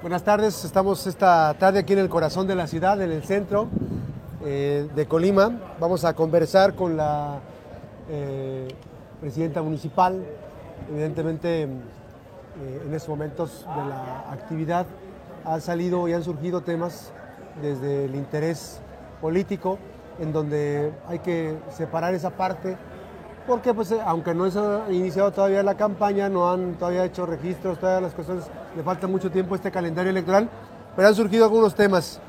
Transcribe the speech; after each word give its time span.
Buenas 0.00 0.22
tardes, 0.22 0.64
estamos 0.64 1.04
esta 1.08 1.52
tarde 1.58 1.80
aquí 1.80 1.92
en 1.92 1.98
el 1.98 2.08
corazón 2.08 2.46
de 2.46 2.54
la 2.54 2.68
ciudad, 2.68 3.02
en 3.02 3.10
el 3.10 3.24
centro 3.24 3.66
eh, 4.44 4.88
de 4.94 5.06
Colima. 5.06 5.50
Vamos 5.80 6.04
a 6.04 6.14
conversar 6.14 6.76
con 6.76 6.96
la 6.96 7.40
eh, 8.08 8.68
presidenta 9.20 9.60
municipal. 9.60 10.24
Evidentemente, 10.88 11.64
eh, 11.64 11.68
en 12.86 12.94
estos 12.94 13.08
momentos 13.08 13.66
de 13.66 13.88
la 13.88 14.30
actividad 14.30 14.86
han 15.44 15.60
salido 15.60 16.06
y 16.06 16.12
han 16.12 16.22
surgido 16.22 16.60
temas 16.60 17.10
desde 17.60 18.04
el 18.04 18.14
interés 18.14 18.80
político, 19.20 19.78
en 20.20 20.32
donde 20.32 20.92
hay 21.08 21.18
que 21.18 21.58
separar 21.76 22.14
esa 22.14 22.30
parte 22.30 22.76
porque 23.48 23.72
pues 23.72 23.92
aunque 24.04 24.34
no 24.34 24.48
se 24.50 24.58
ha 24.60 24.92
iniciado 24.92 25.32
todavía 25.32 25.62
la 25.62 25.74
campaña, 25.74 26.28
no 26.28 26.52
han 26.52 26.74
todavía 26.74 27.04
hecho 27.04 27.24
registros, 27.24 27.80
todas 27.80 28.00
las 28.00 28.12
cosas, 28.12 28.48
le 28.76 28.82
falta 28.82 29.06
mucho 29.06 29.30
tiempo 29.30 29.54
este 29.54 29.70
calendario 29.70 30.10
electoral, 30.10 30.48
pero 30.94 31.08
han 31.08 31.14
surgido 31.14 31.44
algunos 31.44 31.74
temas. 31.74 32.20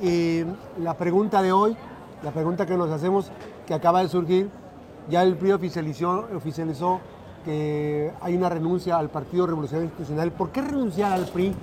Y 0.00 0.44
la 0.80 0.94
pregunta 0.94 1.42
de 1.42 1.52
hoy, 1.52 1.76
la 2.22 2.30
pregunta 2.30 2.66
que 2.66 2.76
nos 2.76 2.90
hacemos, 2.90 3.30
que 3.66 3.74
acaba 3.74 4.02
de 4.02 4.08
surgir, 4.08 4.50
ya 5.08 5.22
el 5.22 5.36
PRI 5.36 5.52
oficializó, 5.52 6.28
oficializó 6.34 7.00
que 7.44 8.12
hay 8.20 8.36
una 8.36 8.48
renuncia 8.48 8.98
al 8.98 9.08
Partido 9.08 9.46
Revolucionario 9.46 9.86
Institucional. 9.86 10.32
¿Por 10.32 10.50
qué 10.50 10.62
renunciar 10.62 11.12
al 11.12 11.24
PRI? 11.26 11.54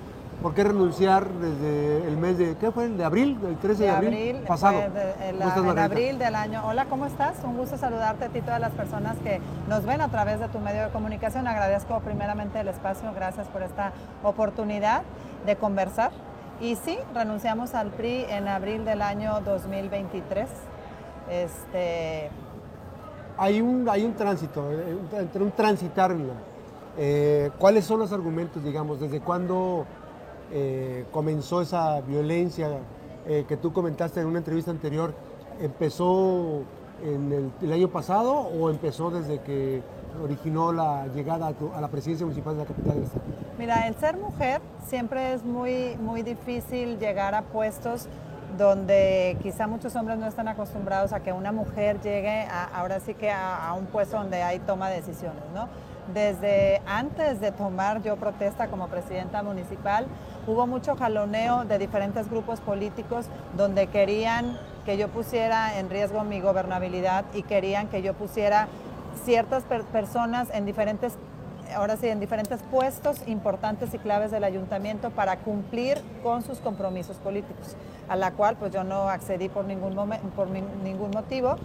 ¿Por 0.42 0.54
qué 0.54 0.64
renunciar 0.64 1.28
desde 1.28 2.06
el 2.06 2.16
mes 2.18 2.36
de, 2.36 2.56
¿qué 2.56 2.70
fue? 2.70 2.88
¿De 2.88 3.04
abril? 3.04 3.38
¿El 3.46 3.56
13 3.56 3.82
de, 3.82 3.90
abril, 3.90 4.36
pasado? 4.46 4.80
en 4.80 5.78
abril 5.78 6.18
del 6.18 6.34
año. 6.34 6.62
Hola, 6.66 6.84
¿cómo 6.86 7.06
estás? 7.06 7.36
Un 7.42 7.56
gusto 7.56 7.78
saludarte 7.78 8.26
a 8.26 8.28
ti 8.28 8.38
y 8.38 8.42
todas 8.42 8.60
las 8.60 8.72
personas 8.72 9.16
que 9.24 9.40
nos 9.66 9.84
ven 9.86 10.00
a 10.02 10.08
través 10.08 10.38
de 10.38 10.48
tu 10.48 10.58
medio 10.58 10.84
de 10.84 10.90
comunicación. 10.90 11.48
Agradezco 11.48 11.98
primeramente 12.00 12.60
el 12.60 12.68
espacio, 12.68 13.12
gracias 13.14 13.48
por 13.48 13.62
esta 13.62 13.92
oportunidad 14.22 15.02
de 15.46 15.56
conversar. 15.56 16.10
Y 16.60 16.76
sí, 16.76 16.98
renunciamos 17.14 17.74
al 17.74 17.88
PRI 17.90 18.26
en 18.28 18.46
abril 18.46 18.84
del 18.84 19.02
año 19.02 19.40
2023. 19.40 20.48
Este... 21.30 22.30
Hay 23.38 23.60
un, 23.60 23.88
hay 23.88 24.04
un 24.04 24.14
tránsito, 24.14 24.70
eh, 24.70 24.96
entre 25.18 25.42
un 25.42 25.50
transitar. 25.50 26.14
Eh, 26.98 27.50
¿Cuáles 27.58 27.84
son 27.84 28.00
los 28.00 28.12
argumentos, 28.12 28.62
digamos? 28.64 29.00
¿Desde 29.00 29.20
cuándo 29.20 29.86
eh, 30.52 31.04
comenzó 31.12 31.60
esa 31.60 32.00
violencia 32.00 32.78
eh, 33.26 33.44
que 33.48 33.56
tú 33.56 33.72
comentaste 33.72 34.20
en 34.20 34.26
una 34.26 34.38
entrevista 34.38 34.70
anterior, 34.70 35.14
¿empezó 35.60 36.62
en 37.04 37.52
el, 37.60 37.72
año 37.72 37.88
pasado 37.88 38.32
o 38.32 38.70
empezó 38.70 39.10
desde 39.10 39.40
que 39.40 39.82
originó 40.22 40.72
la 40.72 41.08
llegada 41.08 41.52
a, 41.74 41.80
la 41.80 41.88
presidencia 41.88 42.24
municipal 42.24 42.54
de 42.54 42.62
la 42.62 42.66
capital 42.66 42.94
del 42.94 43.04
estado? 43.04 43.22
Mira, 43.58 43.88
el 43.88 43.94
ser 43.96 44.16
mujer 44.16 44.60
siempre 44.86 45.34
es 45.34 45.44
muy, 45.44 45.96
muy 46.00 46.22
difícil 46.22 46.98
llegar 46.98 47.34
a 47.34 47.42
puestos 47.42 48.08
donde 48.56 49.36
quizá 49.42 49.66
muchos 49.66 49.94
hombres 49.96 50.18
no 50.18 50.26
están 50.26 50.48
acostumbrados 50.48 51.12
a 51.12 51.20
que 51.20 51.32
una 51.32 51.52
mujer 51.52 52.00
llegue 52.00 52.46
ahora 52.72 53.00
sí 53.00 53.14
que 53.14 53.30
a, 53.30 53.68
a, 53.68 53.74
un 53.74 53.86
puesto 53.86 54.16
donde 54.16 54.42
hay 54.42 54.60
toma 54.60 54.88
de 54.88 54.96
decisiones, 54.96 55.42
¿no? 55.52 55.68
Desde 56.14 56.80
antes 56.86 57.40
de 57.40 57.50
tomar 57.50 58.02
yo 58.02 58.16
protesta 58.16 58.68
como 58.68 58.86
presidenta 58.86 59.42
municipal, 59.42 60.06
hubo 60.46 60.66
mucho 60.66 60.96
jaloneo 60.96 61.64
de 61.64 61.78
diferentes 61.78 62.30
grupos 62.30 62.60
políticos 62.60 63.26
donde 63.56 63.88
querían 63.88 64.58
que 64.84 64.96
yo 64.96 65.08
pusiera 65.08 65.78
en 65.78 65.90
riesgo 65.90 66.22
mi 66.24 66.40
gobernabilidad 66.40 67.24
y 67.34 67.42
querían 67.42 67.88
que 67.88 68.02
yo 68.02 68.14
pusiera 68.14 68.68
ciertas 69.24 69.64
personas 69.92 70.48
en 70.52 70.66
diferentes 70.66 71.14
ahora 71.74 71.96
sí, 71.96 72.08
en 72.08 72.20
diferentes 72.20 72.60
puestos 72.70 73.26
importantes 73.26 73.92
y 73.92 73.98
claves 73.98 74.30
del 74.30 74.44
ayuntamiento 74.44 75.10
para 75.10 75.38
cumplir 75.38 75.98
con 76.22 76.42
sus 76.42 76.58
compromisos 76.58 77.16
políticos, 77.16 77.76
a 78.08 78.16
la 78.16 78.30
cual 78.32 78.56
pues 78.56 78.72
yo 78.72 78.84
no 78.84 79.08
accedí 79.08 79.48
por 79.48 79.64
ningún, 79.64 79.94
por 80.36 80.48
ningún 80.48 81.10
motivo, 81.10 81.56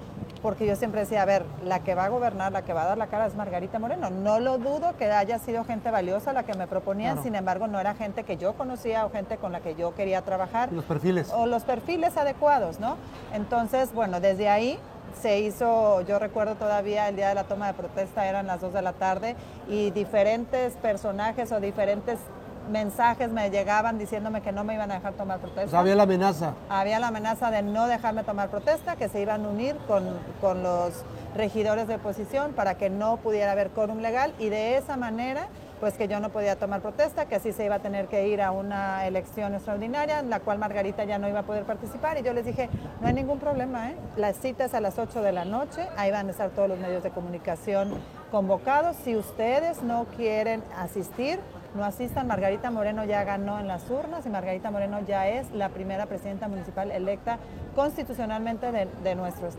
porque 0.41 0.65
yo 0.65 0.75
siempre 0.75 1.01
decía, 1.01 1.21
a 1.21 1.25
ver, 1.25 1.45
la 1.63 1.79
que 1.79 1.95
va 1.95 2.05
a 2.05 2.09
gobernar, 2.09 2.51
la 2.51 2.63
que 2.63 2.73
va 2.73 2.83
a 2.83 2.85
dar 2.85 2.97
la 2.97 3.07
cara 3.07 3.25
es 3.27 3.35
Margarita 3.35 3.79
Moreno. 3.79 4.09
No 4.09 4.39
lo 4.39 4.57
dudo 4.57 4.95
que 4.97 5.11
haya 5.11 5.39
sido 5.39 5.63
gente 5.63 5.91
valiosa 5.91 6.33
la 6.33 6.43
que 6.43 6.53
me 6.53 6.67
proponían, 6.67 7.21
sin 7.21 7.35
embargo, 7.35 7.67
no 7.67 7.79
era 7.79 7.93
gente 7.93 8.23
que 8.23 8.37
yo 8.37 8.53
conocía 8.53 9.05
o 9.05 9.11
gente 9.11 9.37
con 9.37 9.51
la 9.51 9.61
que 9.61 9.75
yo 9.75 9.93
quería 9.95 10.21
trabajar. 10.21 10.71
Los 10.71 10.85
perfiles. 10.85 11.31
O 11.33 11.45
los 11.45 11.63
perfiles 11.63 12.17
adecuados, 12.17 12.79
¿no? 12.79 12.97
Entonces, 13.33 13.93
bueno, 13.93 14.19
desde 14.19 14.49
ahí 14.49 14.79
se 15.21 15.39
hizo, 15.39 16.01
yo 16.01 16.19
recuerdo 16.19 16.55
todavía 16.55 17.09
el 17.09 17.15
día 17.15 17.29
de 17.29 17.35
la 17.35 17.43
toma 17.43 17.67
de 17.67 17.73
protesta, 17.73 18.27
eran 18.27 18.47
las 18.47 18.61
2 18.61 18.73
de 18.73 18.81
la 18.81 18.93
tarde, 18.93 19.35
y 19.67 19.91
diferentes 19.91 20.73
personajes 20.77 21.51
o 21.51 21.59
diferentes 21.59 22.19
mensajes 22.69 23.29
me 23.31 23.49
llegaban 23.49 23.97
diciéndome 23.97 24.41
que 24.41 24.51
no 24.51 24.63
me 24.63 24.75
iban 24.75 24.91
a 24.91 24.95
dejar 24.95 25.13
tomar 25.13 25.39
protesta. 25.39 25.79
había 25.79 25.95
la 25.95 26.03
amenaza. 26.03 26.53
Había 26.69 26.99
la 26.99 27.07
amenaza 27.07 27.51
de 27.51 27.61
no 27.61 27.87
dejarme 27.87 28.23
tomar 28.23 28.49
protesta, 28.49 28.95
que 28.95 29.09
se 29.09 29.21
iban 29.21 29.45
a 29.45 29.49
unir 29.49 29.75
con, 29.87 30.05
con 30.39 30.63
los 30.63 31.03
regidores 31.35 31.87
de 31.87 31.95
oposición 31.95 32.53
para 32.53 32.75
que 32.75 32.89
no 32.89 33.17
pudiera 33.17 33.51
haber 33.51 33.69
quórum 33.69 33.99
legal 33.99 34.33
y 34.39 34.49
de 34.49 34.77
esa 34.77 34.97
manera 34.97 35.47
pues 35.81 35.95
que 35.95 36.07
yo 36.07 36.19
no 36.19 36.29
podía 36.29 36.57
tomar 36.57 36.79
protesta, 36.81 37.25
que 37.25 37.35
así 37.35 37.51
se 37.53 37.65
iba 37.65 37.75
a 37.75 37.79
tener 37.79 38.07
que 38.07 38.27
ir 38.27 38.39
a 38.43 38.51
una 38.51 39.07
elección 39.07 39.55
extraordinaria 39.55 40.19
en 40.19 40.29
la 40.29 40.39
cual 40.39 40.59
Margarita 40.59 41.05
ya 41.05 41.17
no 41.17 41.27
iba 41.27 41.39
a 41.39 41.43
poder 41.43 41.63
participar 41.63 42.19
y 42.19 42.21
yo 42.21 42.33
les 42.33 42.45
dije, 42.45 42.69
no 43.01 43.07
hay 43.07 43.15
ningún 43.15 43.39
problema, 43.39 43.89
¿eh? 43.89 43.95
la 44.15 44.31
cita 44.33 44.65
es 44.65 44.75
a 44.75 44.79
las 44.79 44.99
8 44.99 45.23
de 45.23 45.31
la 45.31 45.43
noche, 45.43 45.87
ahí 45.97 46.11
van 46.11 46.27
a 46.27 46.31
estar 46.31 46.51
todos 46.51 46.69
los 46.69 46.77
medios 46.77 47.01
de 47.01 47.09
comunicación 47.09 47.95
convocados, 48.29 48.95
si 49.03 49.15
ustedes 49.15 49.81
no 49.81 50.05
quieren 50.15 50.63
asistir, 50.77 51.39
no 51.75 51.83
asistan. 51.83 52.27
Margarita 52.27 52.71
Moreno 52.71 53.03
ya 53.05 53.23
ganó 53.23 53.59
en 53.59 53.67
las 53.67 53.89
urnas 53.89 54.25
y 54.25 54.29
Margarita 54.29 54.71
Moreno 54.71 54.99
ya 55.07 55.27
es 55.27 55.51
la 55.51 55.69
primera 55.69 56.05
presidenta 56.05 56.47
municipal 56.47 56.91
electa 56.91 57.39
constitucionalmente 57.75 58.71
de, 58.71 58.87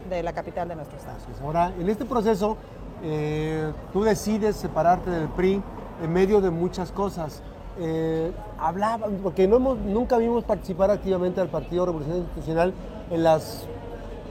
de 0.08 0.22
la 0.22 0.32
capital 0.32 0.68
de 0.68 0.76
nuestro 0.76 0.98
estado. 0.98 1.18
Ahora, 1.42 1.72
en 1.78 1.88
este 1.88 2.04
proceso, 2.04 2.56
eh, 3.02 3.72
tú 3.92 4.04
decides 4.04 4.56
separarte 4.56 5.10
del 5.10 5.28
PRI 5.28 5.62
en 6.02 6.12
medio 6.12 6.40
de 6.40 6.50
muchas 6.50 6.92
cosas. 6.92 7.42
Eh, 7.78 8.30
hablaban, 8.58 9.20
porque 9.22 9.48
no 9.48 9.58
nunca 9.58 10.18
vimos 10.18 10.44
participar 10.44 10.90
activamente 10.90 11.40
al 11.40 11.48
Partido 11.48 11.86
Revolucionario 11.86 12.24
Institucional 12.24 12.74
en 13.10 13.22
las 13.22 13.66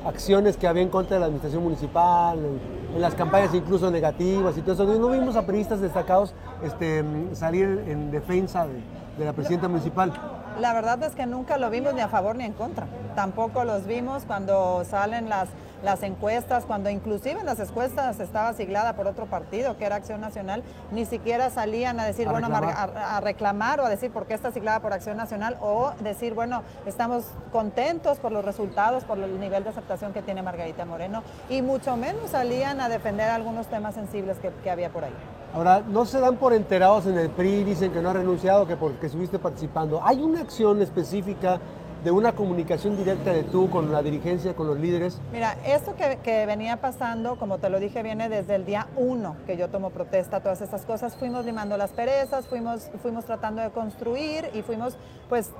acciones 0.05 0.57
que 0.57 0.67
había 0.67 0.83
en 0.83 0.89
contra 0.89 1.15
de 1.15 1.21
la 1.21 1.25
administración 1.25 1.63
municipal, 1.63 2.39
las 2.97 3.15
campañas 3.15 3.53
incluso 3.53 3.89
negativas 3.91 4.57
y 4.57 4.61
todo 4.61 4.73
eso. 4.73 4.99
No 4.99 5.09
vimos 5.09 5.35
a 5.35 5.45
periodistas 5.45 5.81
destacados 5.81 6.33
este, 6.63 7.03
salir 7.33 7.83
en 7.87 8.11
defensa 8.11 8.67
de, 8.67 9.25
la 9.25 9.33
presidenta 9.33 9.67
municipal. 9.67 10.11
La 10.59 10.73
verdad 10.73 11.01
es 11.03 11.15
que 11.15 11.25
nunca 11.25 11.57
lo 11.57 11.69
vimos 11.69 11.93
ni 11.93 12.01
a 12.01 12.07
favor 12.07 12.35
ni 12.35 12.43
en 12.43 12.53
contra. 12.53 12.87
Tampoco 13.15 13.63
los 13.63 13.85
vimos 13.85 14.23
cuando 14.25 14.83
salen 14.83 15.29
las 15.29 15.49
las 15.83 16.03
encuestas, 16.03 16.65
cuando 16.65 16.89
inclusive 16.89 17.39
en 17.39 17.45
las 17.45 17.59
encuestas 17.59 18.19
estaba 18.19 18.53
siglada 18.53 18.93
por 18.93 19.07
otro 19.07 19.25
partido, 19.25 19.77
que 19.77 19.85
era 19.85 19.95
Acción 19.95 20.21
Nacional, 20.21 20.63
ni 20.91 21.05
siquiera 21.05 21.49
salían 21.49 21.99
a 21.99 22.05
decir, 22.05 22.27
bueno, 22.27 22.47
A, 22.51 23.19
reclamar 23.21 23.79
o 23.79 23.85
a 23.85 23.89
decir 23.89 24.11
por 24.11 24.25
qué 24.25 24.33
está 24.33 24.51
siglada 24.51 24.79
por 24.79 24.93
Acción 24.93 25.17
Nacional, 25.17 25.57
o 25.61 25.91
decir, 26.01 26.33
bueno, 26.33 26.63
estamos 26.85 27.25
contentos 27.51 28.19
por 28.19 28.31
los 28.31 28.45
resultados, 28.45 29.03
por 29.03 29.17
el 29.17 29.39
nivel 29.39 29.63
de 29.63 29.69
aceptación 29.69 30.13
que 30.13 30.21
tiene 30.21 30.41
Margarita 30.41 30.85
Moreno, 30.85 31.23
y 31.49 31.61
mucho 31.61 31.97
menos 31.97 32.31
salían 32.31 32.81
a 32.81 32.89
defender 32.89 33.29
algunos 33.29 33.67
temas 33.67 33.95
sensibles 33.95 34.37
que, 34.37 34.51
que 34.63 34.71
había 34.71 34.89
por 34.89 35.03
ahí. 35.03 35.13
Ahora, 35.53 35.83
no 35.85 36.05
se 36.05 36.19
dan 36.21 36.37
por 36.37 36.53
enterados 36.53 37.07
en 37.07 37.17
el 37.17 37.29
PRI, 37.29 37.65
dicen 37.65 37.91
que 37.91 38.01
no 38.01 38.11
ha 38.11 38.13
renunciado, 38.13 38.65
que 38.65 38.77
porque 38.77 39.07
estuviste 39.07 39.37
participando. 39.37 40.01
¿Hay 40.01 40.21
una 40.21 40.39
acción 40.39 40.81
específica 40.81 41.59
de 42.03 42.11
una 42.11 42.33
comunicación 42.33 42.97
directa 42.97 43.31
de 43.31 43.43
tú 43.43 43.69
con 43.69 43.91
la 43.91 44.01
dirigencia, 44.01 44.55
con 44.55 44.67
los 44.67 44.79
líderes? 44.79 45.19
Mira, 45.31 45.57
esto 45.65 45.95
que, 45.95 46.45
venía 46.45 46.77
pasando, 46.77 47.37
como 47.37 47.59
te 47.59 47.69
lo 47.69 47.79
dije, 47.79 48.01
viene 48.03 48.29
desde 48.29 48.55
el 48.55 48.65
día 48.65 48.87
uno 48.95 49.35
que 49.45 49.57
yo 49.57 49.69
tomo 49.69 49.91
protesta, 49.91 50.39
todas 50.39 50.61
estas 50.61 50.85
cosas. 50.85 51.15
Fuimos 51.15 51.45
limando 51.45 51.77
las 51.77 51.91
perezas, 51.91 52.47
fuimos, 52.47 52.89
fuimos 53.01 53.25
tratando 53.25 53.61
de 53.61 53.69
construir 53.69 54.49
y 54.53 54.61
fuimos, 54.61 54.97
pues, 55.29 55.51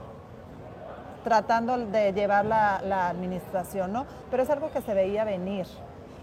tratando 1.23 1.77
de 1.77 2.13
llevar 2.13 2.45
la 2.45 3.09
administración, 3.09 3.94
¿no? 3.94 4.05
Pero 4.31 4.44
es 4.44 4.49
algo 4.49 4.71
que 4.71 4.81
se 4.81 4.94
veía 4.94 5.23
venir 5.23 5.67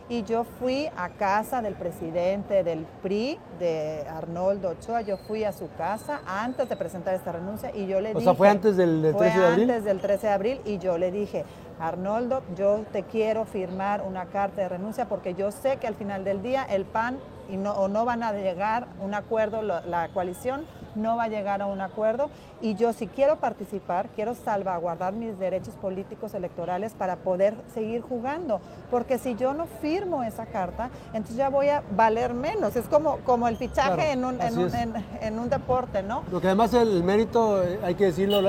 y 0.08 0.22
yo 0.24 0.44
fui 0.44 0.88
a 0.96 1.10
casa 1.10 1.60
del 1.60 1.74
presidente 1.74 2.64
del 2.64 2.86
PRI, 3.02 3.38
de 3.58 4.04
Arnoldo 4.08 4.70
Ochoa, 4.70 5.02
yo 5.02 5.18
fui 5.18 5.44
a 5.44 5.52
su 5.52 5.68
casa 5.76 6.20
antes 6.26 6.68
de 6.68 6.76
presentar 6.76 7.14
esta 7.14 7.32
renuncia 7.32 7.70
y 7.74 7.86
yo 7.86 8.00
le 8.00 8.10
dije... 8.10 8.20
O 8.20 8.22
sea, 8.22 8.34
fue 8.34 8.48
antes 8.48 8.76
del, 8.76 9.14
13 9.16 9.38
de 9.38 9.46
abril. 9.46 9.70
antes 9.70 9.84
del 9.84 10.00
13 10.00 10.26
de 10.26 10.32
abril 10.32 10.60
y 10.64 10.78
yo 10.78 10.96
le 10.96 11.10
dije, 11.10 11.44
Arnoldo, 11.78 12.42
yo 12.56 12.84
te 12.90 13.02
quiero 13.02 13.44
firmar 13.44 14.02
una 14.02 14.26
carta 14.26 14.62
de 14.62 14.68
renuncia 14.68 15.08
porque 15.08 15.34
yo 15.34 15.50
sé 15.50 15.76
que 15.76 15.86
al 15.86 15.94
final 15.94 16.24
del 16.24 16.42
día 16.42 16.64
el 16.64 16.84
PAN 16.86 17.18
y 17.50 17.56
no, 17.56 17.72
o 17.72 17.88
no 17.88 18.04
van 18.04 18.22
a 18.22 18.32
llegar 18.32 18.88
a 19.00 19.04
un 19.04 19.14
acuerdo, 19.14 19.62
la 19.62 20.08
coalición 20.14 20.64
no 20.98 21.16
va 21.16 21.24
a 21.24 21.28
llegar 21.28 21.62
a 21.62 21.66
un 21.66 21.80
acuerdo 21.80 22.30
y 22.60 22.74
yo 22.74 22.92
si 22.92 23.06
quiero 23.06 23.36
participar, 23.36 24.08
quiero 24.14 24.34
salvaguardar 24.34 25.12
mis 25.12 25.38
derechos 25.38 25.74
políticos 25.74 26.34
electorales 26.34 26.92
para 26.92 27.16
poder 27.16 27.54
seguir 27.72 28.02
jugando, 28.02 28.60
porque 28.90 29.18
si 29.18 29.36
yo 29.36 29.54
no 29.54 29.66
firmo 29.66 30.24
esa 30.24 30.46
carta, 30.46 30.90
entonces 31.12 31.36
ya 31.36 31.48
voy 31.48 31.68
a 31.68 31.82
valer 31.96 32.34
menos, 32.34 32.74
es 32.76 32.86
como, 32.86 33.18
como 33.18 33.48
el 33.48 33.56
fichaje 33.56 34.12
en, 34.12 34.24
un, 34.24 34.38
en, 34.40 35.38
un, 35.38 35.48
deporte, 35.48 36.02
¿no? 36.02 36.24
Lo 36.30 36.40
que 36.40 36.48
además 36.48 36.74
el, 36.74 37.02
mérito, 37.04 37.62
eh, 37.62 37.78
hay 37.84 37.94
que 37.94 38.06
decirlo, 38.06 38.40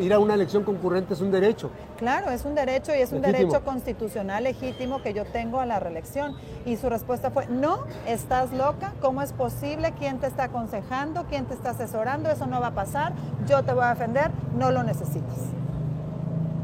ir 0.00 0.12
a 0.12 0.18
una 0.18 0.34
elección 0.34 0.64
concurrente 0.64 1.14
es 1.14 1.20
un 1.20 1.30
derecho. 1.30 1.70
Claro, 1.96 2.30
es 2.30 2.44
un 2.44 2.54
derecho 2.54 2.94
y 2.94 2.98
es 2.98 3.12
un 3.12 3.22
derecho 3.22 3.64
constitucional 3.64 4.44
legítimo 4.44 5.00
que 5.00 5.14
yo 5.14 5.24
tengo 5.24 5.60
a 5.60 5.66
la 5.66 5.78
reelección. 5.78 6.36
Y 6.66 6.76
su 6.76 6.88
respuesta 6.88 7.30
fue, 7.30 7.46
no, 7.46 7.84
estás 8.06 8.52
loca, 8.52 8.92
¿cómo 9.00 9.22
es 9.22 9.32
posible? 9.32 9.92
¿Quién 9.98 10.18
te 10.18 10.26
está 10.26 10.44
aconsejando? 10.44 11.24
¿Quién 11.28 11.46
te 11.46 11.54
está 11.54 11.70
asesorando? 11.70 11.83
Eso 11.84 12.46
no 12.46 12.60
va 12.60 12.68
a 12.68 12.74
pasar, 12.74 13.12
yo 13.46 13.62
te 13.62 13.72
voy 13.72 13.84
a 13.84 13.88
defender, 13.90 14.30
no 14.56 14.70
lo 14.70 14.82
necesitas. 14.82 15.38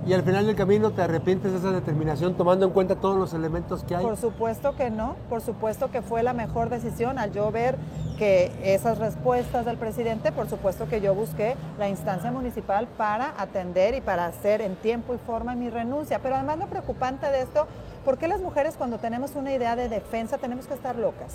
¿Y 0.07 0.15
al 0.15 0.23
final 0.23 0.47
del 0.47 0.57
camino 0.57 0.91
te 0.91 1.03
arrepientes 1.03 1.53
de 1.53 1.59
esa 1.59 1.71
determinación 1.71 2.35
tomando 2.35 2.65
en 2.65 2.73
cuenta 2.73 2.97
todos 2.97 3.17
los 3.17 3.35
elementos 3.35 3.85
que 3.85 3.95
hay? 3.95 4.03
Por 4.03 4.17
supuesto 4.17 4.75
que 4.75 4.91
no, 4.91 5.15
por 5.29 5.43
supuesto 5.43 5.91
que 5.91 6.01
fue 6.01 6.23
la 6.23 6.33
mejor 6.33 6.71
decisión 6.71 7.19
al 7.19 7.33
yo 7.33 7.51
ver 7.51 7.77
que 8.19 8.51
esas 8.65 8.99
respuestas 8.99 9.67
del 9.67 9.77
presidente, 9.77 10.33
por 10.33 10.49
supuesto 10.49 10.89
que 10.89 11.01
yo 11.01 11.15
busqué 11.15 11.55
la 11.79 11.89
instancia 11.89 12.31
municipal 12.31 12.89
para 12.97 13.35
atender 13.39 13.95
y 13.95 14.01
para 14.01 14.27
hacer 14.27 14.63
en 14.63 14.75
tiempo 14.77 15.15
y 15.15 15.19
forma 15.19 15.55
mi 15.55 15.71
renuncia. 15.71 16.19
Pero 16.19 16.35
además 16.35 16.59
lo 16.59 16.67
preocupante 16.67 17.27
de 17.27 17.43
esto 17.43 17.67
¿Por 18.05 18.17
qué 18.17 18.29
las 18.29 18.41
mujeres 18.41 18.77
cuando 18.79 18.97
tenemos 18.97 19.35
una 19.35 19.53
idea 19.53 19.77
de 19.77 19.91
defensa 19.91 20.39
tenemos 20.39 20.67
que 20.67 20.73
estar 20.73 20.97
locas? 20.97 21.35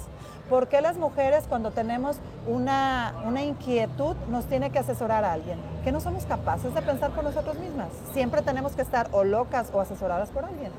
¿Por 0.49 0.67
qué 0.67 0.81
las 0.81 0.97
mujeres 0.97 1.45
cuando 1.47 1.69
tenemos 1.69 2.17
una, 2.47 3.13
una 3.25 3.43
inquietud 3.43 4.15
nos 4.31 4.45
tiene 4.45 4.71
que 4.71 4.79
asesorar 4.79 5.23
a 5.25 5.33
alguien? 5.33 5.59
Que 5.83 5.91
no 5.91 5.99
somos 5.99 6.25
capaces 6.25 6.73
de 6.73 6.81
pensar 6.81 7.11
por 7.11 7.23
nosotros 7.23 7.59
mismas. 7.59 7.89
Siempre 8.13 8.41
tenemos 8.41 8.71
que 8.71 8.81
estar 8.81 9.09
o 9.11 9.23
locas 9.23 9.69
o 9.73 9.79
asesoradas 9.79 10.29
por 10.29 10.45
alguien. 10.45 10.71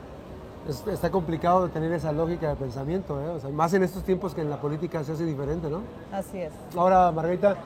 está 0.90 1.08
complicado 1.12 1.68
tener 1.68 1.92
esa 1.92 2.10
lógica 2.10 2.48
de 2.48 2.56
pensamiento, 2.56 3.20
¿eh? 3.20 3.52
más 3.52 3.72
en 3.72 3.84
estos 3.84 4.02
tiempos 4.02 4.34
que 4.34 4.40
en 4.40 4.50
la 4.50 4.60
política 4.60 5.04
se 5.04 5.12
hace 5.12 5.24
diferente, 5.24 5.70
¿no? 5.70 5.82
Así 6.12 6.38
es. 6.38 6.52
Ahora, 6.76 7.12
Margarita, 7.12 7.58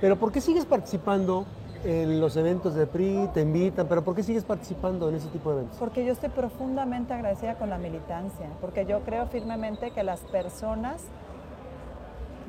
¿pero 0.00 0.16
por 0.16 0.32
qué 0.32 0.40
sigues 0.40 0.64
participando 0.64 1.44
en 1.86 2.20
los 2.20 2.36
eventos 2.36 2.74
de 2.74 2.86
PRI, 2.86 3.30
te 3.32 3.42
invitan, 3.42 3.86
pero 3.86 4.02
¿por 4.02 4.16
qué 4.16 4.24
sigues 4.24 4.44
participando 4.44 5.08
en 5.08 5.14
ese 5.14 5.28
tipo 5.28 5.50
de 5.50 5.58
eventos? 5.58 5.78
Porque 5.78 6.04
yo 6.04 6.12
estoy 6.12 6.30
profundamente 6.30 7.14
agradecida 7.14 7.54
con 7.54 7.70
la 7.70 7.78
militancia, 7.78 8.48
porque 8.60 8.86
yo 8.86 9.00
creo 9.00 9.26
firmemente 9.26 9.92
que 9.92 10.02
las 10.02 10.20
personas 10.20 11.04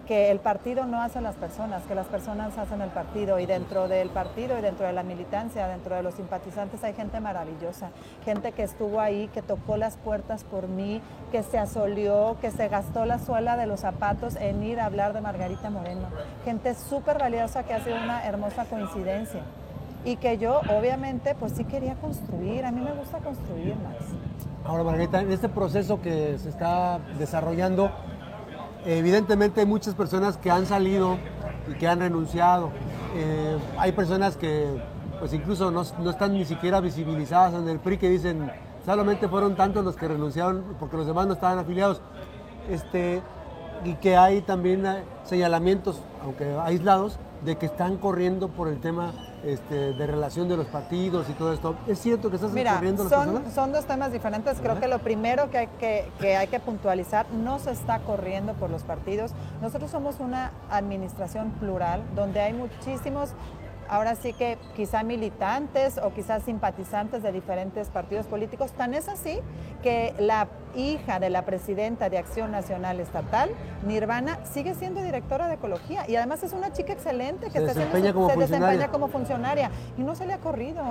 que 0.08 0.32
el 0.32 0.40
partido 0.40 0.86
no 0.86 1.02
hace 1.02 1.20
a 1.20 1.22
las 1.22 1.36
personas, 1.36 1.84
que 1.84 1.94
las 1.94 2.08
personas 2.08 2.58
hacen 2.58 2.82
el 2.82 2.90
partido 2.90 3.40
y 3.40 3.46
dentro 3.46 3.90
del 3.90 4.10
partido 4.10 4.58
y 4.58 4.62
dentro 4.62 4.88
de 4.88 4.94
la 4.94 5.04
militancia, 5.04 5.68
dentro 5.68 5.96
de 5.96 6.02
los 6.02 6.14
simpatizantes 6.14 6.82
hay 6.86 6.94
gente 6.94 7.20
maravillosa, 7.20 7.90
gente 8.24 8.54
que 8.54 8.64
estuvo 8.64 9.02
ahí, 9.02 9.28
que 9.34 9.42
tocó 9.42 9.76
las 9.76 9.98
puertas 9.98 10.46
por 10.46 10.70
mí, 10.70 11.02
que 11.32 11.44
se 11.44 11.60
asolió, 11.60 12.38
que 12.40 12.52
se 12.52 12.70
gastó 12.70 13.06
la 13.06 13.20
suela 13.20 13.58
de 13.58 13.68
los 13.68 13.82
zapatos 13.82 14.38
en 14.38 14.64
ir 14.64 14.80
a 14.80 14.86
hablar 14.86 15.12
de 15.12 15.20
Margarita 15.20 15.70
Moreno, 15.70 16.08
gente 16.46 16.74
súper 16.74 17.20
valiosa 17.20 17.64
que 17.64 17.74
ha 17.74 17.84
sido 17.84 17.98
una 17.98 18.26
hermosa 18.26 18.64
coincidencia. 18.66 19.42
Y 20.06 20.16
que 20.16 20.38
yo 20.38 20.62
obviamente 20.70 21.36
pues 21.36 21.52
sí 21.52 21.66
quería 21.66 21.96
construir, 21.96 22.64
a 22.64 22.72
mí 22.72 22.80
me 22.80 22.94
gusta 22.94 23.18
construir 23.18 23.76
más. 23.76 23.96
Ahora 24.64 24.84
Margarita, 24.84 25.20
en 25.20 25.32
este 25.34 25.50
proceso 25.50 26.02
que 26.02 26.38
se 26.38 26.48
está 26.48 27.00
desarrollando, 27.18 27.92
Evidentemente 28.86 29.62
hay 29.62 29.66
muchas 29.66 29.96
personas 29.96 30.38
que 30.38 30.50
han 30.52 30.66
salido 30.66 31.18
y 31.70 31.74
que 31.76 31.88
han 31.88 32.00
renunciado. 32.00 32.72
Eh, 33.16 33.58
hay 33.78 33.92
personas 33.92 34.38
que 34.38 34.68
pues 35.20 35.34
incluso 35.34 35.72
no, 35.72 35.82
están 35.82 36.34
ni 36.34 36.46
siquiera 36.46 36.80
visibilizadas 36.80 37.56
en 37.56 37.68
el 37.68 37.80
PRI 37.80 37.98
que 37.98 38.10
dicen 38.10 38.52
solamente 38.86 39.28
fueron 39.28 39.56
tantos 39.56 39.84
los 39.84 39.96
que 39.96 40.08
renunciaron 40.08 40.64
porque 40.80 40.96
los 40.96 41.08
demás 41.08 41.28
no 41.28 41.34
estaban 41.34 41.60
afiliados. 41.60 42.02
Este, 42.70 43.22
y 43.84 43.94
que 43.96 44.18
hay 44.18 44.42
también 44.42 44.86
eh, 44.86 45.04
señalamientos, 45.24 46.02
aunque 46.24 46.56
aislados, 46.64 47.20
de 47.46 47.58
que 47.58 47.68
están 47.68 47.98
corriendo 47.98 48.50
por 48.50 48.68
el 48.68 48.80
tema 48.80 49.14
este, 49.48 49.94
de 49.94 50.08
relación 50.08 50.50
de 50.50 50.58
los 50.58 50.68
partidos 50.68 51.30
y 51.30 51.34
todo 51.34 51.54
esto. 51.54 51.76
¿Es 51.88 52.00
cierto 52.00 52.30
que 52.30 52.36
estás 52.36 52.52
corriendo 52.52 53.04
las 53.04 53.12
son, 53.12 53.52
son 53.54 53.72
dos 53.72 53.86
temas 53.86 54.12
diferentes. 54.12 54.60
Creo 54.60 54.80
que 54.80 54.88
lo 54.88 55.00
primero 55.00 55.50
que 55.50 55.58
hay 55.60 55.68
que, 55.80 56.12
que 56.20 56.36
hay 56.36 56.48
que 56.48 56.60
puntualizar, 56.60 57.26
no 57.32 57.58
se 57.60 57.72
está 57.72 58.00
corriendo 58.00 58.54
por 58.54 58.70
los 58.70 58.84
partidos. 58.84 59.32
Nosotros 59.62 59.90
somos 59.90 60.20
una 60.20 60.52
administración 60.70 61.52
plural 61.52 62.04
donde 62.16 62.42
hay 62.42 62.54
muchísimos 62.54 63.30
ahora 63.90 64.16
sí 64.16 64.34
que 64.34 64.58
quizá 64.76 65.04
militantes 65.04 65.98
o 65.98 66.14
quizás 66.14 66.44
simpatizantes 66.44 67.24
de 67.24 67.32
diferentes 67.32 67.90
partidos 67.90 68.26
políticos. 68.26 68.72
Tan 68.72 68.94
es 68.94 69.08
así 69.08 69.40
que 69.82 70.14
la 70.20 70.48
hija 70.76 71.20
de 71.20 71.30
la 71.30 71.44
presidenta 71.46 72.10
de 72.10 72.18
Acción 72.18 72.52
Nacional 72.52 73.00
Estatal, 73.00 73.50
Nirvana, 73.86 74.40
sigue 74.46 74.76
siendo 74.76 75.02
directora 75.02 75.48
de 75.48 75.56
Ecología 75.56 76.06
y 76.08 76.16
además 76.16 76.44
es 76.44 76.54
una 76.54 76.72
chica 76.72 76.94
excelente 76.94 77.48
que 77.48 77.60
se, 77.60 77.66
desempeña, 77.66 78.14
como, 78.14 78.30
se 78.30 78.38
desempeña 78.38 78.88
como 78.90 79.08
funcionaria 79.08 79.72
y 79.98 80.02
no 80.02 80.16
se 80.16 80.26
le 80.26 80.34
ha 80.34 80.40
corrido. 80.40 80.84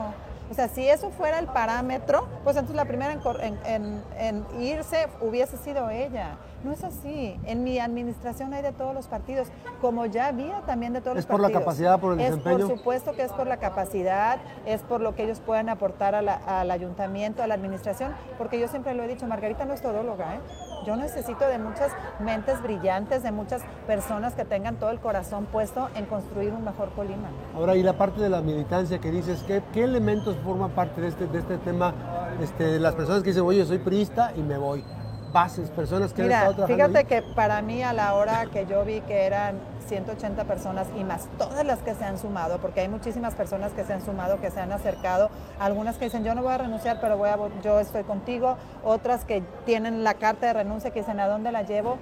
O 0.50 0.54
sea, 0.54 0.69
si 0.69 0.88
eso 0.88 1.10
fuera 1.10 1.38
el 1.38 1.46
parámetro, 1.46 2.26
pues 2.44 2.56
entonces 2.56 2.76
la 2.76 2.84
primera 2.84 3.19
en, 3.64 4.44
irse 4.60 5.08
hubiese 5.20 5.56
sido 5.56 5.90
ella. 5.90 6.37
No 6.64 6.72
es 6.72 6.82
así. 6.82 7.38
En 7.44 7.64
mi 7.64 7.78
administración 7.78 8.52
hay 8.54 8.62
de 8.62 8.72
todos 8.72 8.94
los 8.94 9.06
partidos, 9.06 9.48
como 9.81 10.06
ya 10.06 10.26
había 10.26 10.62
también 10.62 10.93
de 10.93 11.00
todos 11.00 11.16
los 11.16 11.26
partidos. 11.26 11.48
¿Es 11.48 11.52
por 11.52 11.52
la 11.52 11.58
capacidad, 11.58 12.00
por 12.00 12.12
el 12.12 12.19
desempeño? 12.19 12.58
Es 12.58 12.64
por 12.64 12.78
supuesto 12.78 13.12
que 13.12 13.22
es 13.22 13.32
por 13.32 13.46
la 13.46 13.58
capacidad, 13.58 14.38
es 14.64 14.81
por 14.82 15.00
lo 15.00 15.14
que 15.14 15.25
ellos 15.25 15.40
puedan 15.40 15.69
aportar 15.69 16.14
al 16.14 16.70
ayuntamiento, 16.70 17.42
a 17.42 17.46
la 17.46 17.54
administración, 17.54 18.14
porque 18.38 18.58
yo 18.58 18.69
siempre 18.69 18.94
lo 18.94 19.02
he 19.02 19.08
dicho, 19.08 19.26
Margarita 19.26 19.64
no 19.64 19.75
es 19.75 19.82
todóloga, 19.82 20.37
¿eh? 20.37 20.40
Yo 20.86 20.94
necesito 20.94 21.48
de 21.48 21.58
muchas 21.58 21.90
mentes 22.20 22.62
brillantes, 22.62 23.24
de 23.24 23.32
muchas 23.32 23.60
personas 23.88 24.34
que 24.34 24.44
tengan 24.44 24.76
todo 24.76 24.90
el 24.90 25.00
corazón 25.00 25.46
puesto 25.46 25.88
en 25.96 26.06
construir 26.06 26.52
un 26.52 26.64
mejor 26.64 26.90
Colima. 26.90 27.28
Ahora, 27.56 27.74
y 27.74 27.82
la 27.82 27.94
parte 27.94 28.20
de 28.20 28.28
la 28.28 28.40
militancia 28.40 29.00
que 29.00 29.10
dices, 29.10 29.44
¿qué, 29.48 29.82
elementos 29.82 30.36
forman 30.44 30.70
parte 30.70 31.00
de 31.00 31.08
este, 31.08 31.26
de 31.26 31.40
este 31.40 31.58
tema? 31.58 31.92
Este, 32.40 32.78
las 32.78 32.94
personas 32.94 33.24
que 33.24 33.30
dicen, 33.30 33.42
oye, 33.42 33.64
soy 33.64 33.78
priista 33.78 34.32
y 34.36 34.42
me 34.42 34.58
voy. 34.58 34.84
Bases, 35.32 35.70
personas 35.70 36.12
que 36.12 36.23
Mira, 36.23 36.40
han 36.40 36.50
estado 36.50 36.67
trabajando. 36.67 36.99
Fíjate 36.99 37.06
que 37.06 37.34
para 37.34 37.62
mí, 37.62 37.82
a 37.82 37.93
la 37.93 38.14
hora 38.14 38.46
que 38.46 38.67
yo 38.67 38.84
vi 38.84 39.00
que 39.02 39.26
eran 39.26 39.58
180 39.87 40.44
personas 40.44 40.88
y 40.96 41.05
más 41.05 41.28
todas 41.38 41.64
las 41.64 41.81
que 41.81 41.94
se 41.94 42.05
han 42.05 42.19
sumado, 42.19 42.58
porque 42.58 42.81
hay 42.81 42.88
muchísimas 42.88 43.34
personas 43.34 43.73
que 43.73 43.84
se 43.84 43.93
han 43.93 44.05
sumado, 44.05 44.40
que 44.40 44.50
se 44.50 44.61
han 44.61 44.73
acercado, 44.73 45.31
algunas 45.58 45.96
que 45.96 46.06
dicen 46.06 46.25
yo 46.25 46.34
no 46.34 46.43
voy 46.43 46.52
a 46.52 46.58
renunciar, 46.58 47.00
pero 47.00 47.17
voy 47.17 47.28
a, 47.28 47.38
yo 47.62 47.81
estoy 47.81 48.05
contigo, 48.05 48.56
otras 48.84 49.25
que 49.25 49.43
tienen 49.64 50.05
la 50.05 50.14
carta 50.14 50.46
de 50.46 50.52
renuncia 50.52 50.90
que 50.90 51.00
dicen 51.00 51.20
a 51.20 51.28
dónde 51.28 51.52
la 51.52 51.62
llevo. 51.62 51.99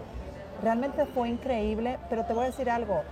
Realmente 0.63 1.05
fue 1.07 1.29
increíble, 1.29 1.99
pero 2.09 2.25
te 2.25 2.33
voy 2.33 2.45
a 2.45 2.47
decir 2.47 2.71
algo, 2.71 3.03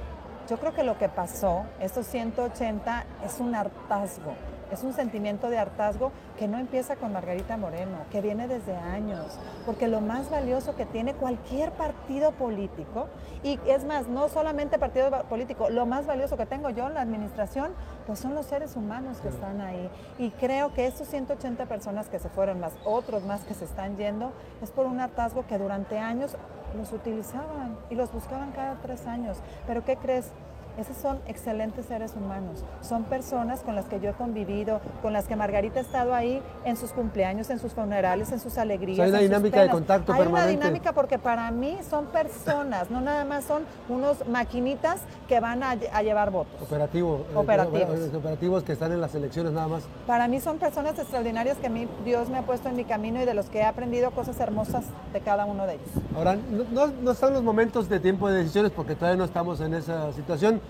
yo 0.49 0.59
creo 0.59 0.73
que 0.75 0.82
lo 0.82 0.99
que 0.99 1.09
pasó, 1.09 1.64
estos 1.81 2.06
180, 2.06 3.05
es 3.25 3.41
un 3.41 3.54
hartazgo 3.54 4.35
es 4.73 4.83
un 4.83 4.95
sentimiento 4.95 5.50
de 5.50 5.59
hartazgo 5.59 6.12
que 6.38 6.49
no 6.49 6.59
empieza 6.59 6.97
con 6.97 7.12
Margarita 7.12 7.57
Moreno, 7.57 7.99
que 8.11 8.21
viene 8.21 8.49
desde 8.49 8.75
años, 8.75 9.38
porque 9.67 9.87
lo 9.87 10.00
más 10.00 10.31
valioso 10.31 10.75
que 10.75 10.87
tiene 10.87 11.14
cualquier 11.14 11.73
partido 11.73 12.33
político, 12.33 13.09
y 13.43 13.61
es 13.67 13.85
más, 13.85 14.09
no 14.09 14.29
solamente 14.29 14.79
partido 14.79 15.11
político, 15.29 15.69
lo 15.69 15.85
más 15.85 16.07
valioso 16.07 16.37
que 16.37 16.47
tengo 16.47 16.71
yo 16.71 16.87
en 16.87 16.95
la 16.95 17.02
administración, 17.02 17.73
pues 18.07 18.19
son 18.19 18.35
los 18.35 18.47
seres 18.47 18.75
humanos 18.76 19.19
que 19.19 19.29
están 19.29 19.61
ahí. 19.61 19.91
Y 20.19 20.31
creo 20.31 20.73
que 20.73 20.87
estos 20.87 21.09
180 21.09 21.67
personas 21.67 22.09
que 22.09 22.19
se 22.19 22.29
fueron, 22.29 22.61
más 22.61 22.73
otros 22.85 23.25
más 23.25 23.43
que 23.43 23.55
se 23.55 23.64
están 23.64 23.97
yendo, 23.97 24.33
es 24.62 24.71
por 24.71 24.87
un 24.87 25.00
hartazgo 25.00 25.47
que 25.47 25.59
durante 25.59 25.99
años 25.99 26.37
los 26.76 26.93
utilizaban 26.93 27.76
y 27.91 27.95
los 27.95 28.12
buscaban 28.12 28.52
cada 28.52 28.76
tres 28.76 29.07
años. 29.07 29.37
Pero 29.67 29.85
¿qué 29.85 29.97
crees? 29.97 30.31
Esos 30.79 30.97
son 30.97 31.19
excelentes 31.26 31.87
seres 31.87 32.14
humanos. 32.17 32.64
Son 32.81 33.05
personas 33.05 33.61
con 33.61 33.75
las 33.75 33.85
que 33.87 34.00
yo 34.00 34.11
he 34.11 34.12
convivido, 34.14 34.81
con 35.02 35.12
las 35.12 35.26
que 35.26 35.37
Margarita 35.37 35.81
ha 35.81 35.83
estado 35.83 36.14
ahí 36.14 36.43
en 36.64 36.76
sus 36.76 36.93
cumpleaños, 36.93 37.50
en 37.50 37.59
sus 37.59 37.73
funerales, 37.73 38.33
en 38.33 38.41
sus 38.41 38.57
alegrías. 38.57 39.00
hay 39.00 39.11
una 39.11 39.19
dinámica 39.19 39.62
de 39.62 39.69
contacto 39.69 40.12
hay 40.12 40.26
una 40.26 40.47
dinámica 40.47 40.93
porque 40.93 41.19
para 41.19 41.50
mí 41.50 41.76
son 41.88 42.07
personas, 42.07 42.91
no 42.91 43.00
nada 43.00 43.25
más 43.25 43.45
son 43.45 43.64
unos 43.88 44.26
maquinitas 44.29 45.00
que 45.29 45.41
van 45.41 45.62
a, 45.62 45.75
llevar 46.02 46.31
votos. 46.31 46.61
Operativo, 46.62 47.26
eh, 47.31 47.37
operativos. 47.37 47.99
Eh, 47.99 48.17
operativos 48.17 48.62
que 48.62 48.73
están 48.73 48.93
en 48.93 49.00
las 49.00 49.14
elecciones 49.14 49.52
nada 49.52 49.69
más. 49.69 49.83
Para 50.07 50.26
mí 50.26 50.41
son 50.41 50.59
personas 50.59 50.99
extraordinarias 50.99 51.59
que 51.59 51.67
a 51.67 51.71
mí 51.71 51.87
Dios 52.05 52.31
me 52.31 52.38
ha 52.38 52.43
puesto 52.43 52.69
en 52.71 52.76
mi 52.76 52.85
camino 52.85 53.21
y 53.21 53.26
de 53.26 53.35
los 53.35 53.47
que 53.47 53.59
he 53.59 53.64
aprendido 53.64 54.11
cosas 54.12 54.41
hermosas 54.41 54.85
de 55.12 55.21
cada 55.21 55.45
uno 55.45 55.67
de 55.67 55.75
ellos. 55.75 55.88
Ahora, 56.17 56.37
no, 56.73 56.87
no 56.87 57.11
están 57.11 57.35
los 57.35 57.43
momentos 57.43 57.88
de 57.88 58.00
tiempo 58.00 58.29
de 58.29 58.38
decisiones 58.38 58.73
porque 58.73 58.95
todavía 58.95 59.19
no 59.19 59.25
estamos 59.25 59.61
en 59.61 59.75
esa 59.75 60.12
situación 60.12 60.62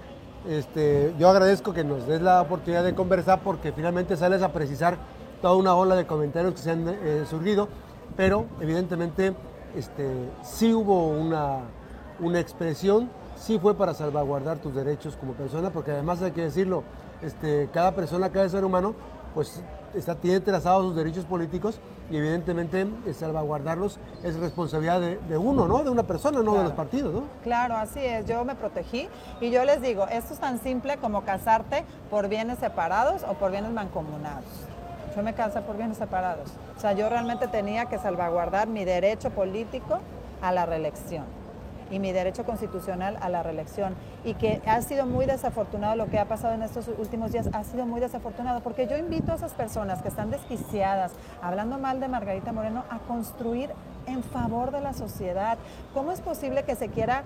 este, 0.48 1.14
yo 1.18 1.28
agradezco 1.28 1.72
que 1.72 1.84
nos 1.84 2.06
des 2.06 2.20
la 2.20 2.42
oportunidad 2.42 2.84
de 2.84 2.94
conversar 2.94 3.40
porque 3.42 3.72
finalmente 3.72 4.16
sales 4.16 4.42
a 4.42 4.52
precisar 4.52 4.96
toda 5.40 5.54
una 5.54 5.74
ola 5.74 5.96
de 5.96 6.06
comentarios 6.06 6.54
que 6.54 6.60
se 6.60 6.70
han 6.70 6.88
eh, 6.88 7.24
surgido, 7.28 7.68
pero 8.16 8.46
evidentemente 8.60 9.34
este, 9.76 10.06
sí 10.42 10.72
hubo 10.72 11.08
una, 11.08 11.60
una 12.20 12.40
expresión, 12.40 13.10
sí 13.36 13.58
fue 13.58 13.74
para 13.74 13.94
salvaguardar 13.94 14.58
tus 14.58 14.74
derechos 14.74 15.16
como 15.16 15.32
persona, 15.32 15.70
porque 15.70 15.92
además 15.92 16.22
hay 16.22 16.32
que 16.32 16.42
decirlo, 16.42 16.84
este, 17.22 17.68
cada 17.72 17.94
persona, 17.94 18.30
cada 18.30 18.48
ser 18.48 18.64
humano, 18.64 18.94
pues 19.34 19.62
está, 19.94 20.14
tiene 20.14 20.40
trazados 20.40 20.86
sus 20.86 20.96
derechos 20.96 21.24
políticos 21.24 21.80
y 22.10 22.16
evidentemente 22.16 22.86
eh, 23.06 23.14
salvaguardarlos 23.14 23.98
es 24.22 24.36
responsabilidad 24.36 25.00
de, 25.00 25.38
uno, 25.38 25.66
¿no? 25.66 25.82
De 25.84 25.90
una 25.90 26.02
persona, 26.02 26.42
no 26.42 26.54
de 26.54 26.64
los 26.64 26.72
partidos, 26.72 27.12
¿no? 27.14 27.22
Claro, 27.42 27.76
así 27.76 28.00
es. 28.00 28.26
Yo 28.26 28.44
me 28.44 28.54
protegí 28.54 29.08
y 29.40 29.50
yo 29.50 29.64
les 29.64 29.80
digo, 29.80 30.06
esto 30.08 30.34
es 30.34 30.40
tan 30.40 30.60
simple 30.60 30.96
como 30.98 31.22
casarte 31.22 31.84
por 32.10 32.28
bienes 32.28 32.58
separados 32.58 33.22
o 33.28 33.34
por 33.34 33.50
bienes 33.50 33.72
mancomunados. 33.72 34.44
Yo 35.16 35.22
me 35.22 35.34
casé 35.34 35.60
por 35.60 35.76
bienes 35.76 35.98
separados. 35.98 36.48
O 36.76 36.80
sea, 36.80 36.92
yo 36.92 37.08
realmente 37.08 37.48
tenía 37.48 37.86
que 37.86 37.98
salvaguardar 37.98 38.68
mi 38.68 38.84
derecho 38.84 39.30
político 39.30 39.98
a 40.40 40.52
la 40.52 40.66
reelección 40.66 41.41
y 41.92 41.98
mi 41.98 42.10
derecho 42.10 42.44
constitucional 42.44 43.16
a 43.20 43.28
la 43.28 43.42
reelección. 43.42 43.94
Y 44.24 44.34
que 44.34 44.60
ha 44.66 44.80
sido 44.82 45.06
muy 45.06 45.26
desafortunado 45.26 45.94
lo 45.94 46.06
que 46.06 46.18
ha 46.18 46.24
pasado 46.24 46.54
en 46.54 46.62
estos 46.62 46.88
últimos 46.98 47.30
días, 47.30 47.48
ha 47.52 47.62
sido 47.62 47.86
muy 47.86 48.00
desafortunado, 48.00 48.60
porque 48.60 48.88
yo 48.88 48.96
invito 48.96 49.30
a 49.30 49.36
esas 49.36 49.52
personas 49.52 50.02
que 50.02 50.08
están 50.08 50.30
desquiciadas, 50.30 51.12
hablando 51.40 51.78
mal 51.78 52.00
de 52.00 52.08
Margarita 52.08 52.52
Moreno, 52.52 52.84
a 52.90 52.98
construir 52.98 53.70
en 54.06 54.24
favor 54.24 54.72
de 54.72 54.80
la 54.80 54.94
sociedad. 54.94 55.58
¿Cómo 55.94 56.10
es 56.10 56.20
posible 56.20 56.64
que 56.64 56.74
se 56.74 56.88
quiera 56.88 57.22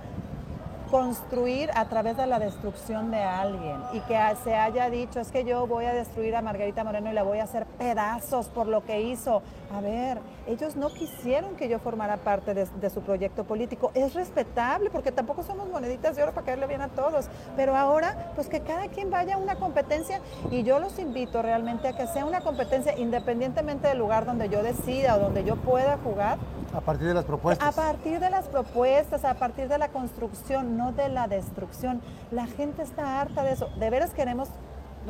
construir 0.91 1.71
a 1.75 1.87
través 1.87 2.17
de 2.17 2.27
la 2.27 2.39
destrucción 2.39 3.11
de 3.11 3.23
alguien 3.23 3.77
y 3.93 4.01
que 4.01 4.19
se 4.45 4.55
haya 4.55 4.89
dicho 4.91 5.21
es 5.21 5.31
que 5.31 5.45
yo 5.45 5.67
voy 5.67 5.85
a 5.85 5.93
destruir 5.93 6.37
a 6.37 6.43
Margarita 6.43 6.85
Moreno 6.85 7.11
y 7.11 7.15
la 7.15 7.23
voy 7.23 7.39
a 7.39 7.45
hacer 7.45 7.67
pedazos 7.67 8.49
por 8.49 8.67
lo 8.67 8.85
que 8.85 9.01
hizo. 9.03 9.43
A 9.75 9.81
ver, 9.81 10.19
ellos 10.47 10.77
no 10.77 10.91
quisieron 10.91 11.57
que 11.57 11.69
yo 11.69 11.79
formara 11.79 12.19
parte 12.19 12.55
de, 12.55 12.91
su 12.91 13.01
proyecto 13.03 13.45
político. 13.45 13.91
Es 13.95 14.15
respetable 14.15 14.91
porque 14.91 15.11
tampoco 15.11 15.43
somos 15.43 15.69
moneditas 15.69 16.15
de 16.17 16.23
oro 16.23 16.33
para 16.33 16.47
caerle 16.47 16.67
bien 16.67 16.83
a 16.83 16.89
todos. 16.89 17.27
Pero 17.57 17.77
ahora, 17.77 18.33
pues 18.35 18.49
que 18.49 18.61
cada 18.61 18.89
quien 18.89 19.11
vaya 19.11 19.35
a 19.35 19.39
una 19.39 19.57
competencia 19.57 20.21
y 20.51 20.63
yo 20.63 20.79
los 20.79 20.99
invito 20.99 21.43
realmente 21.43 21.89
a 21.89 21.97
que 21.97 22.07
sea 22.07 22.25
una 22.25 22.41
competencia 22.41 22.97
independientemente 22.97 23.89
del 23.89 23.99
lugar 23.99 24.25
donde 24.25 24.49
yo 24.49 24.63
decida 24.63 25.17
o 25.17 25.19
donde 25.19 25.45
yo 25.45 25.57
pueda 25.57 25.99
jugar 25.99 26.39
a 26.77 26.81
partir 26.81 27.09
de 27.09 27.15
las 27.15 27.25
propuestas. 27.25 27.67
A 27.67 27.73
partir 27.73 28.21
de 28.21 28.29
las 28.29 28.49
propuestas, 28.49 29.25
a 29.25 29.35
partir 29.35 29.67
de 29.69 29.79
la 29.79 29.89
construcción, 29.89 30.76
no 30.77 30.93
de 30.93 31.09
la 31.09 31.29
destrucción. 31.29 32.01
La 32.31 32.47
gente 32.47 32.83
está 32.83 33.21
harta 33.21 33.43
de 33.43 33.53
eso. 33.53 33.69
¿De 33.79 33.91
veras 33.91 34.13
queremos 34.13 34.49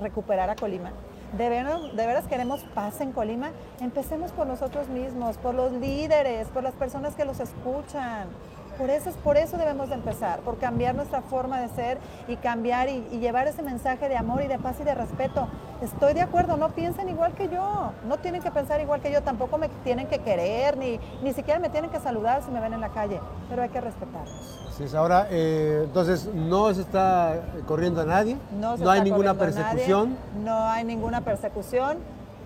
recuperar 0.00 0.50
a 0.50 0.56
Colima? 0.56 0.92
¿De 1.36 1.48
veras, 1.48 2.24
queremos 2.28 2.60
paz 2.74 3.00
en 3.00 3.12
Colima? 3.12 3.50
Empecemos 3.80 4.30
por 4.32 4.46
nosotros 4.46 4.88
mismos, 4.88 5.36
por 5.38 5.54
los 5.54 5.72
líderes, 5.72 6.48
por 6.48 6.62
las 6.62 6.74
personas 6.74 7.14
que 7.14 7.24
los 7.24 7.40
escuchan. 7.40 8.28
Por 8.78 8.90
eso, 8.90 9.10
por 9.24 9.36
eso 9.36 9.56
debemos 9.56 9.88
de 9.88 9.94
empezar, 9.94 10.40
por 10.40 10.58
cambiar 10.58 10.94
nuestra 10.94 11.22
forma 11.22 11.60
de 11.60 11.68
ser 11.68 11.98
y 12.28 12.36
cambiar 12.36 12.88
y, 12.88 13.00
llevar 13.18 13.48
ese 13.48 13.62
mensaje 13.62 14.08
de 14.08 14.16
amor 14.16 14.42
y 14.42 14.46
de 14.46 14.58
paz 14.58 14.76
y 14.80 14.84
de 14.84 14.94
respeto. 14.94 15.48
Estoy 15.80 16.14
de 16.14 16.20
acuerdo, 16.20 16.56
no 16.56 16.70
piensen 16.70 17.08
igual 17.08 17.32
que 17.32 17.48
yo, 17.48 17.92
no 18.06 18.18
tienen 18.18 18.42
que 18.42 18.50
pensar 18.50 18.80
igual 18.80 19.00
que 19.00 19.10
yo, 19.10 19.22
tampoco 19.22 19.58
me 19.58 19.68
tienen 19.84 20.06
que 20.06 20.18
querer, 20.18 20.76
ni, 20.76 21.00
ni 21.22 21.32
siquiera 21.32 21.58
me 21.58 21.70
tienen 21.70 21.90
que 21.90 22.00
saludar 22.00 22.42
si 22.42 22.50
me 22.50 22.60
ven 22.60 22.74
en 22.74 22.80
la 22.80 22.90
calle, 22.90 23.20
pero 23.48 23.62
hay 23.62 23.68
que 23.68 23.80
respetarlos. 23.80 24.68
Así 24.68 24.84
es, 24.84 24.94
ahora, 24.94 25.26
eh, 25.30 25.82
entonces, 25.84 26.26
no 26.34 26.72
se 26.74 26.82
está 26.82 27.40
corriendo 27.66 28.02
a 28.02 28.04
nadie, 28.04 28.36
no, 28.58 28.90
hay 28.90 29.02
ninguna 29.02 29.34
persecución. 29.34 30.16
no 30.44 30.68
hay 30.68 30.84
ninguna 30.84 31.22
persecución, 31.22 31.98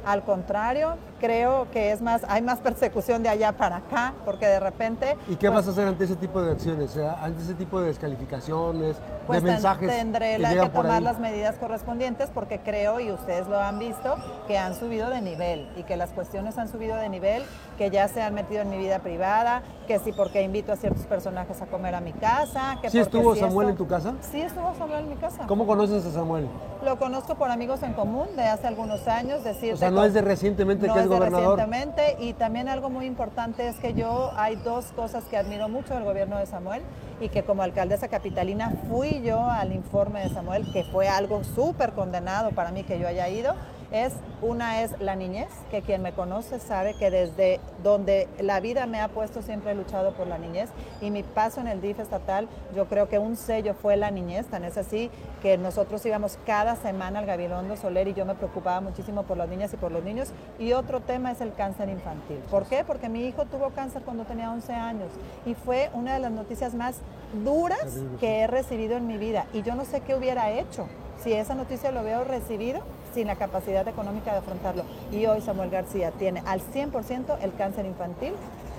al 0.04 0.22
contrario, 0.22 0.94
creo 1.20 1.70
que 1.70 1.92
es 1.92 2.00
más, 2.00 2.22
hay 2.28 2.42
más 2.42 2.58
persecución 2.58 3.22
de 3.22 3.28
allá 3.28 3.52
para 3.52 3.76
acá, 3.76 4.14
porque 4.24 4.46
de 4.46 4.60
repente... 4.60 5.16
¿Y 5.28 5.36
qué 5.36 5.48
vas 5.48 5.66
a 5.68 5.70
hacer 5.70 5.86
ante 5.86 6.04
ese 6.04 6.16
tipo 6.16 6.42
de 6.42 6.52
acciones? 6.52 6.96
ante 6.96 7.42
ese 7.42 7.54
tipo 7.54 7.80
de 7.80 7.88
descalificaciones, 7.88 8.96
pues 9.26 9.42
de 9.42 9.50
mensajes. 9.50 9.88
Tendré 9.88 10.38
que, 10.38 10.70
tomar 10.70 11.02
las 11.02 11.18
medidas 11.18 11.56
correspondientes 11.56 12.30
porque 12.32 12.60
creo, 12.60 13.00
y 13.00 13.12
ustedes 13.12 13.46
lo 13.48 13.60
han 13.60 13.78
visto, 13.78 14.16
que 14.46 14.58
han 14.58 14.74
subido 14.74 15.10
de 15.10 15.20
nivel 15.20 15.68
y 15.76 15.82
que 15.82 15.96
las 15.96 16.10
cuestiones 16.10 16.58
han 16.58 16.68
subido 16.68 16.96
de 16.96 17.08
nivel, 17.08 17.42
que 17.78 17.90
ya 17.90 18.08
se 18.08 18.22
han 18.22 18.34
metido 18.34 18.62
en 18.62 18.70
mi 18.70 18.78
vida 18.78 19.00
privada, 19.00 19.62
que 19.86 19.98
sí 19.98 20.12
porque 20.12 20.42
invito 20.42 20.72
a 20.72 20.76
ciertos 20.76 21.04
personajes 21.06 21.60
a 21.62 21.66
comer 21.66 21.94
a 21.94 22.00
mi 22.00 22.12
casa. 22.12 22.78
Que 22.80 22.90
¿Sí 22.90 22.98
estuvo 22.98 23.34
Samuel 23.34 23.70
en 23.70 23.76
tu 23.76 23.86
casa? 23.86 24.14
Sí 24.20 24.40
estuvo 24.40 24.74
Samuel 24.74 25.00
en 25.00 25.10
mi 25.10 25.16
casa. 25.16 25.46
¿Cómo 25.46 25.66
conoces 25.66 26.04
a 26.06 26.10
Samuel? 26.10 26.48
Lo 26.84 26.98
conozco 26.98 27.34
por 27.34 27.50
amigos 27.50 27.82
en 27.82 27.92
común 27.92 28.28
de 28.36 28.44
hace 28.44 28.66
algunos 28.66 29.06
años. 29.06 29.44
Decir, 29.44 29.74
o 29.74 29.76
sea, 29.76 29.90
no 29.90 30.04
es 30.04 30.14
de 30.14 30.22
recientemente 30.22 30.88
que 30.88 31.00
es, 31.00 31.09
gobernador. 31.10 31.58
Recientemente 31.58 32.16
y 32.20 32.32
también 32.32 32.68
algo 32.68 32.90
muy 32.90 33.06
importante 33.06 33.68
es 33.68 33.76
que 33.76 33.94
yo 33.94 34.32
hay 34.36 34.56
dos 34.56 34.86
cosas 34.96 35.24
que 35.24 35.36
admiro 35.36 35.68
mucho 35.68 35.94
del 35.94 36.04
gobierno 36.04 36.38
de 36.38 36.46
Samuel 36.46 36.82
y 37.20 37.28
que 37.28 37.42
como 37.42 37.62
alcaldesa 37.62 38.08
capitalina 38.08 38.72
fui 38.88 39.20
yo 39.22 39.44
al 39.44 39.72
informe 39.72 40.20
de 40.20 40.30
Samuel, 40.30 40.72
que 40.72 40.84
fue 40.84 41.08
algo 41.08 41.44
súper 41.44 41.92
condenado 41.92 42.50
para 42.52 42.70
mí 42.70 42.82
que 42.84 42.98
yo 42.98 43.06
haya 43.06 43.28
ido 43.28 43.54
es 43.92 44.12
una 44.42 44.82
es 44.82 44.98
la 45.00 45.16
niñez, 45.16 45.48
que 45.70 45.82
quien 45.82 46.02
me 46.02 46.12
conoce 46.12 46.58
sabe 46.60 46.94
que 46.94 47.10
desde 47.10 47.60
donde 47.82 48.28
la 48.40 48.60
vida 48.60 48.86
me 48.86 49.00
ha 49.00 49.08
puesto 49.08 49.42
siempre 49.42 49.72
he 49.72 49.74
luchado 49.74 50.12
por 50.12 50.26
la 50.26 50.38
niñez 50.38 50.70
y 51.00 51.10
mi 51.10 51.22
paso 51.22 51.60
en 51.60 51.66
el 51.66 51.80
DIF 51.80 52.00
estatal, 52.00 52.48
yo 52.74 52.86
creo 52.86 53.08
que 53.08 53.18
un 53.18 53.36
sello 53.36 53.74
fue 53.74 53.96
la 53.96 54.10
niñez, 54.10 54.46
tan 54.46 54.64
es 54.64 54.78
así 54.78 55.10
que 55.42 55.58
nosotros 55.58 56.04
íbamos 56.06 56.38
cada 56.46 56.76
semana 56.76 57.18
al 57.18 57.26
Gabilondo 57.26 57.76
Soler 57.76 58.08
y 58.08 58.14
yo 58.14 58.24
me 58.24 58.34
preocupaba 58.34 58.80
muchísimo 58.80 59.24
por 59.24 59.36
las 59.36 59.48
niñas 59.48 59.72
y 59.74 59.76
por 59.76 59.92
los 59.92 60.04
niños 60.04 60.28
y 60.58 60.72
otro 60.72 61.00
tema 61.00 61.32
es 61.32 61.40
el 61.40 61.52
cáncer 61.54 61.88
infantil. 61.88 62.38
¿Por 62.50 62.66
qué? 62.66 62.84
Porque 62.84 63.08
mi 63.08 63.26
hijo 63.26 63.44
tuvo 63.46 63.70
cáncer 63.70 64.02
cuando 64.02 64.24
tenía 64.24 64.50
11 64.52 64.72
años 64.72 65.08
y 65.44 65.54
fue 65.54 65.90
una 65.94 66.14
de 66.14 66.20
las 66.20 66.32
noticias 66.32 66.74
más 66.74 66.96
duras 67.44 67.84
que 68.18 68.40
he 68.40 68.46
recibido 68.46 68.96
en 68.96 69.06
mi 69.06 69.18
vida 69.18 69.46
y 69.52 69.62
yo 69.62 69.74
no 69.74 69.84
sé 69.84 70.00
qué 70.00 70.14
hubiera 70.14 70.50
hecho 70.50 70.86
si 71.22 71.32
esa 71.32 71.54
noticia 71.54 71.90
lo 71.92 72.02
veo 72.02 72.24
recibido 72.24 72.80
sin 73.14 73.26
la 73.26 73.36
capacidad 73.36 73.86
económica 73.86 74.32
de 74.32 74.38
afrontarlo. 74.38 74.84
Y 75.12 75.26
hoy 75.26 75.40
Samuel 75.40 75.70
García 75.70 76.10
tiene 76.12 76.42
al 76.46 76.60
100% 76.60 77.38
el 77.42 77.54
cáncer 77.54 77.86
infantil, 77.86 78.32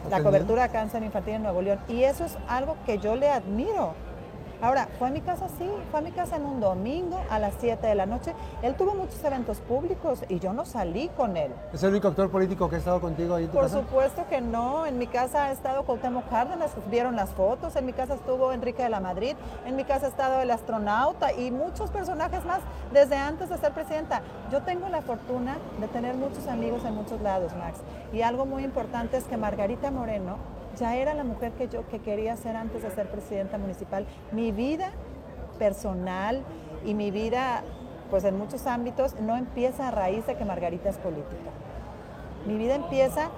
la 0.10 0.24
cobertura 0.24 0.64
de 0.64 0.70
cáncer 0.70 1.04
infantil 1.04 1.36
en 1.36 1.44
Nuevo 1.44 1.62
León. 1.62 1.80
Y 1.88 2.04
eso 2.04 2.26
es 2.26 2.38
algo 2.48 2.76
que 2.86 2.98
yo 2.98 3.16
le 3.16 3.30
admiro 3.30 3.94
Ahora, 4.62 4.88
fue 5.00 5.08
a 5.08 5.12
mi 5.12 5.22
casa, 5.22 5.48
sí, 5.58 5.68
fue 5.89 6.01
a 6.01 6.03
mi 6.03 6.12
casa 6.12 6.36
en 6.36 6.46
un 6.46 6.60
domingo 6.60 7.20
a 7.32 7.39
las 7.39 7.56
7 7.60 7.88
de 7.88 7.96
la 7.96 8.06
noche. 8.06 8.36
Él 8.62 8.75
tuvo 8.75 8.94
muchos 8.94 9.24
eventos 9.24 9.58
públicos 9.58 10.24
y 10.30 10.38
yo 10.38 10.53
no 10.53 10.65
salí 10.65 11.10
con 11.18 11.36
él. 11.36 11.51
¿Es 11.74 11.82
el 11.82 11.89
único 11.89 12.10
actor 12.10 12.30
político 12.30 12.70
que 12.70 12.75
ha 12.75 12.80
estado 12.80 13.01
contigo 13.01 13.34
ahí 13.34 13.46
en 13.46 13.50
tu 13.50 13.58
Por 13.58 13.70
supuesto 13.70 14.24
que 14.30 14.39
no. 14.39 14.86
En 14.86 15.00
mi 15.00 15.08
casa 15.08 15.46
ha 15.46 15.51
estado 15.51 15.84
Cuauhtémoc 15.84 16.30
Cárdenas, 16.30 16.72
vieron 16.91 17.15
las 17.15 17.32
fotos. 17.32 17.75
En 17.75 17.88
mi 17.88 17.94
casa 17.94 18.13
estuvo 18.13 18.53
Enrique 18.53 18.84
de 18.84 18.89
la 18.89 19.00
Madrid. 19.00 19.36
En 19.65 19.75
mi 19.75 19.84
casa 19.84 20.06
ha 20.06 20.10
estado 20.10 20.41
el 20.41 20.51
astronauta 20.51 21.34
y 21.34 21.50
muchos 21.50 21.89
personajes 21.89 22.46
más 22.46 22.60
desde 22.94 23.15
antes 23.15 23.50
de 23.50 23.58
ser 23.58 23.72
presidenta. 23.72 24.22
Yo 24.51 24.62
tengo 24.62 24.89
la 24.89 25.01
fortuna 25.01 25.58
de 25.80 25.88
tener 25.88 26.15
muchos 26.15 26.46
amigos 26.46 26.86
en 26.86 26.94
muchos 26.94 27.20
lados, 27.22 27.51
Max. 27.56 27.80
Y 28.13 28.22
algo 28.22 28.46
muy 28.46 28.63
importante 28.63 29.18
es 29.18 29.24
que 29.24 29.38
Margarita 29.38 29.89
Moreno 29.89 30.61
ya 30.78 30.96
era 30.96 31.13
la 31.13 31.24
mujer 31.24 31.51
que 31.54 31.68
yo 31.68 31.88
que 31.88 32.00
quería 32.00 32.36
ser 32.38 32.56
antes 32.56 32.84
de 32.84 32.92
ser 32.92 33.10
presidenta 33.10 33.58
municipal. 33.58 34.06
Mi 34.32 34.51
vida 34.51 34.92
personal 35.60 36.44
y 36.86 36.94
mi 36.94 37.12
vida, 37.12 37.63
pues 38.10 38.24
en 38.24 38.38
muchos 38.38 38.66
ámbitos, 38.68 39.20
no 39.20 39.38
empieza 39.38 39.90
a 39.90 39.92
raíz 39.92 40.25
de 40.25 40.36
que 40.36 40.46
Margarita 40.46 40.90
es 40.90 40.98
política. 40.98 41.51
Mi 42.46 42.58
vida 42.58 42.75
empieza 42.75 43.30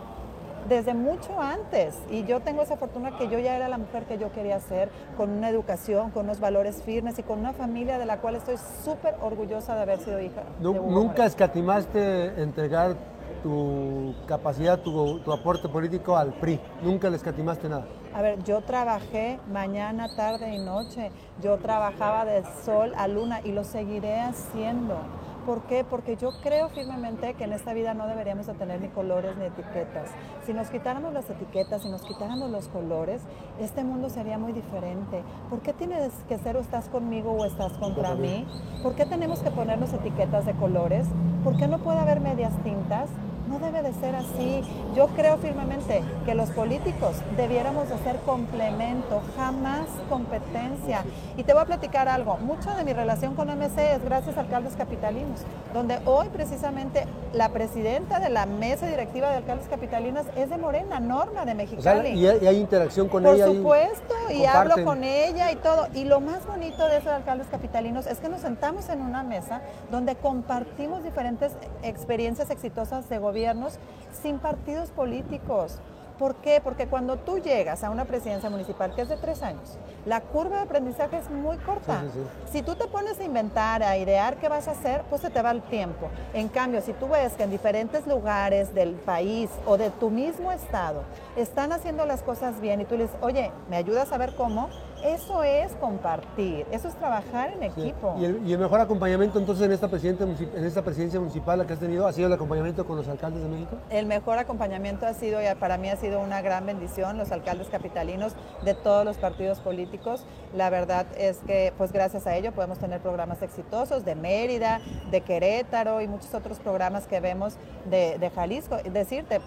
desde 0.68 0.94
mucho 0.94 1.42
antes 1.42 1.96
y 2.10 2.24
yo 2.24 2.40
tengo 2.40 2.62
esa 2.62 2.78
fortuna 2.78 3.18
que 3.18 3.28
yo 3.28 3.38
ya 3.40 3.56
era 3.56 3.68
la 3.68 3.78
mujer 3.78 4.04
que 4.04 4.18
yo 4.18 4.32
quería 4.32 4.60
ser, 4.60 4.90
con 5.18 5.30
una 5.30 5.50
educación, 5.50 6.12
con 6.12 6.26
unos 6.26 6.40
valores 6.40 6.82
firmes 6.84 7.20
y 7.20 7.24
con 7.24 7.40
una 7.40 7.54
familia 7.54 7.98
de 7.98 8.06
la 8.06 8.20
cual 8.20 8.36
estoy 8.36 8.56
súper 8.84 9.16
orgullosa 9.22 9.76
de 9.76 9.82
haber 9.82 10.00
sido 10.00 10.22
hija. 10.22 10.44
¿Nunca 10.62 11.26
escatimaste 11.26 12.42
entregar 12.42 12.96
tu 13.44 14.16
capacidad, 14.26 14.80
tu, 14.80 15.20
aporte 15.32 15.68
político 15.68 16.16
al 16.16 16.34
PRI. 16.34 16.60
Nunca 16.82 17.10
le 17.10 17.18
escatimaste 17.18 17.70
nada. 17.70 17.86
A 18.16 18.22
ver, 18.22 18.42
yo 18.44 18.62
trabajé 18.62 19.40
mañana, 19.52 20.16
tarde 20.16 20.56
y 20.56 20.60
noche. 20.60 21.12
Yo 21.42 21.58
trabajaba 21.58 22.26
de 22.26 22.44
sol 22.64 22.94
a 22.98 23.08
luna 23.08 23.42
y 23.44 23.52
lo 23.52 23.64
seguiré 23.64 24.20
haciendo. 24.22 24.98
¿Por 25.46 25.64
qué? 25.64 25.84
Porque 25.84 26.16
yo 26.16 26.32
creo 26.42 26.70
firmemente 26.70 27.34
que 27.34 27.44
en 27.44 27.52
esta 27.52 27.74
vida 27.74 27.94
no 27.94 28.08
deberíamos 28.08 28.48
de 28.48 28.54
tener 28.54 28.80
ni 28.80 28.88
colores 28.88 29.36
ni 29.36 29.44
etiquetas. 29.46 30.10
Si 30.46 30.54
nos 30.54 30.70
quitáramos 30.70 31.12
las 31.12 31.30
etiquetas, 31.30 31.82
si 31.82 31.90
nos 31.90 32.02
quitáramos 32.04 32.50
los 32.50 32.70
colores, 32.70 33.22
este 33.60 33.84
mundo 33.84 34.10
sería 34.10 34.38
muy 34.38 34.54
diferente. 34.54 35.22
¿Por 35.50 35.60
qué 35.60 35.74
tienes 35.74 36.14
que 36.30 36.38
ser 36.38 36.56
o 36.56 36.62
estás 36.62 36.88
conmigo 36.88 37.34
o 37.34 37.44
estás 37.44 37.74
contra 37.74 38.16
mí? 38.16 38.48
¿Por 38.82 38.96
qué 38.96 39.06
tenemos 39.06 39.40
que 39.40 39.52
ponernos 39.52 39.92
etiquetas 39.92 40.46
de 40.46 40.54
colores? 40.54 41.08
¿Por 41.44 41.58
qué 41.58 41.68
no 41.68 41.80
puede 41.80 42.00
haber 42.00 42.22
medias 42.22 42.54
tintas? 42.64 43.10
No 43.48 43.60
debe 43.60 43.82
de 43.82 43.94
ser 43.94 44.16
así. 44.16 44.62
Yo 44.96 45.08
creo 45.08 45.38
firmemente 45.38 46.02
que 46.26 46.34
los 46.34 46.50
políticos 46.52 47.16
debiéramos 47.36 47.90
de 47.90 47.98
ser 48.00 48.18
complemento, 48.26 49.22
jamás 49.36 49.88
competencia. 50.10 51.04
Y 51.38 51.44
te 51.44 51.54
voy 51.54 51.64
a 51.64 51.66
platicar 51.66 52.08
algo. 52.08 52.38
Mucha 52.38 52.76
de 52.76 52.84
mi 52.84 52.94
relación 52.94 53.36
con 53.36 53.50
MC 53.50 53.96
es 53.96 54.04
gracias 54.04 54.38
a 54.38 54.42
alcaldes 54.42 54.76
capitalinos, 54.76 55.42
donde 55.74 56.00
hoy 56.06 56.30
precisamente 56.30 57.06
la 57.34 57.50
presidenta 57.50 58.20
de 58.20 58.30
la 58.30 58.46
mesa 58.46 58.88
directiva 58.88 59.30
de 59.30 59.38
alcaldes 59.38 59.68
capitalinos 59.68 60.26
es 60.36 60.50
de 60.50 60.58
Morena, 60.58 61.00
Norma 61.00 61.46
de 61.46 61.56
Mexicali. 61.56 62.10
y, 62.12 62.28
hay, 62.28 62.58
interacción 62.58 63.10
con 63.10 63.24
Por 63.24 63.36
ella. 63.36 63.48
Por 63.48 63.56
supuesto, 63.56 64.16
y, 64.32 64.46
hablo 64.46 64.84
con 64.86 65.04
ella 65.04 65.52
y 65.52 65.56
todo. 65.58 65.88
Y 65.94 66.06
lo 66.06 66.22
más 66.22 66.46
bonito 66.46 66.88
de 66.88 66.98
esos 66.98 67.12
alcaldes 67.12 67.48
capitalinos 67.48 68.08
es 68.08 68.20
que 68.20 68.30
nos 68.30 68.42
sentamos 68.42 68.90
en 68.90 69.02
una 69.02 69.24
mesa 69.24 69.62
donde 69.92 70.16
compartimos 70.16 71.04
diferentes 71.04 71.52
experiencias 71.82 72.50
exitosas 72.50 73.10
de 73.10 73.20
gobiernos 73.44 73.74
sin 74.22 74.40
partidos 74.40 74.90
políticos. 74.92 75.80
¿Por 76.18 76.36
qué? 76.36 76.62
Porque 76.64 76.88
cuando 76.88 77.18
tú 77.18 77.40
llegas 77.40 77.84
a 77.84 77.90
una 77.90 78.06
presidencia 78.06 78.50
municipal 78.50 78.96
que 78.96 79.02
es 79.02 79.10
de 79.10 79.18
tres 79.18 79.42
años, 79.42 79.78
la 80.06 80.22
curva 80.22 80.58
de 80.58 80.64
aprendizaje 80.64 81.18
es 81.18 81.30
muy 81.30 81.58
corta. 81.58 82.04
Si 82.50 82.62
tú 82.62 82.76
te 82.76 82.88
pones 82.88 83.20
a 83.20 83.24
inventar, 83.26 83.84
a 83.84 83.98
idear 83.98 84.38
qué 84.38 84.48
vas 84.48 84.70
a 84.70 84.72
hacer, 84.72 85.02
pues 85.10 85.22
se 85.22 85.30
te 85.30 85.42
va 85.42 85.52
el 85.52 85.62
tiempo. 85.64 86.08
En 86.34 86.48
cambio, 86.48 86.82
si 86.82 86.94
tú 86.94 87.10
ves 87.10 87.34
que 87.34 87.44
en 87.44 87.52
diferentes 87.52 88.08
lugares 88.08 88.74
del 88.74 88.94
país 88.94 89.50
o 89.66 89.76
de 89.76 89.90
tu 89.90 90.10
mismo 90.10 90.52
estado 90.54 91.04
están 91.36 91.74
haciendo 91.74 92.06
las 92.06 92.22
cosas 92.22 92.62
bien 92.62 92.80
y 92.80 92.86
tú 92.86 92.96
le 92.96 93.04
dices, 93.04 93.18
oye, 93.22 93.52
¿me 93.70 93.76
ayudas 93.76 94.14
a 94.14 94.18
ver 94.18 94.36
cómo? 94.36 94.70
Eso 95.04 95.44
es 95.44 95.74
compartir, 95.74 96.66
eso 96.72 96.88
es 96.88 96.96
trabajar 96.96 97.52
en 97.52 97.64
equipo. 97.64 98.16
¿Y 98.18 98.24
el, 98.26 98.58
mejor 98.58 98.80
acompañamiento 98.80 99.38
entonces 99.38 99.66
en 99.66 99.74
esta, 99.74 99.88
en 99.88 100.66
esta 100.66 100.82
presidencia 100.82 101.20
municipal 101.20 101.66
que 101.68 101.74
has 101.74 101.80
tenido 101.80 102.08
ha 102.08 102.14
sido 102.14 102.28
el 102.28 102.34
acompañamiento 102.34 102.88
con 102.88 102.96
los 102.96 103.08
alcaldes 103.10 103.44
de 103.44 103.50
México? 103.50 103.76
El 103.90 104.06
mejor 104.06 104.38
acompañamiento 104.38 105.06
ha 105.06 105.14
sido, 105.14 105.42
y 105.42 105.56
para 105.56 105.78
mí 105.78 105.90
ha 105.90 105.98
sido 105.98 106.22
una 106.22 106.42
gran 106.42 106.66
bendición, 106.66 107.18
los 107.18 107.34
alcaldes 107.34 107.68
capitalinos 107.68 108.34
de 108.64 108.76
todos 108.76 109.04
los 109.04 109.18
partidos 109.18 109.60
políticos. 109.60 110.26
La 110.56 110.70
verdad 110.70 111.06
es 111.18 111.40
que 111.40 111.74
pues 111.78 111.92
gracias 111.92 112.26
a 112.26 112.38
ello 112.38 112.54
podemos 112.54 112.80
tener 112.80 113.02
programas 113.02 113.42
exitosos 113.42 114.06
de 114.06 114.16
Mérida, 114.16 114.80
de 115.12 115.20
Querétaro 115.20 116.00
y 116.00 116.08
muchos 116.08 116.34
otros 116.34 116.60
programas 116.60 117.08
que 117.08 117.20
vemos 117.20 117.56
de, 117.90 118.18
de 118.20 118.30
Jalisco. 118.30 118.78
Decirte, 118.78 119.42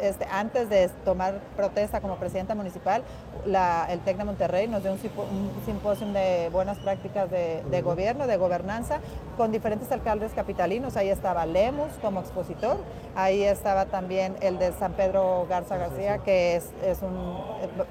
este, 0.00 0.26
antes 0.30 0.68
de 0.68 0.88
tomar 1.04 1.40
protesta 1.56 2.00
como 2.00 2.16
presidenta 2.16 2.54
municipal, 2.54 3.02
el 3.44 4.00
TEC 4.00 4.16
de 4.16 4.24
Monterrey 4.24 4.68
nos 4.68 4.82
dio 4.82 4.92
un, 4.92 4.98
simposio 5.64 6.06
de 6.12 6.48
buenas 6.50 6.78
prácticas 6.78 7.30
de, 7.30 7.82
gobierno, 7.82 8.26
de 8.26 8.36
gobernanza, 8.36 9.00
con 9.36 9.52
diferentes 9.52 9.90
alcaldes 9.92 10.32
capitalinos. 10.32 10.96
Ahí 10.96 11.08
estaba 11.08 11.46
Lemus 11.46 11.92
como 12.02 12.20
expositor, 12.20 12.76
ahí 13.14 13.42
estaba 13.42 13.86
también 13.86 14.36
el 14.40 14.58
de 14.58 14.72
San 14.72 14.92
Pedro 14.92 15.46
Garza 15.48 15.76
García, 15.76 16.18
que 16.18 16.56
es, 16.56 16.72
un, 17.02 17.38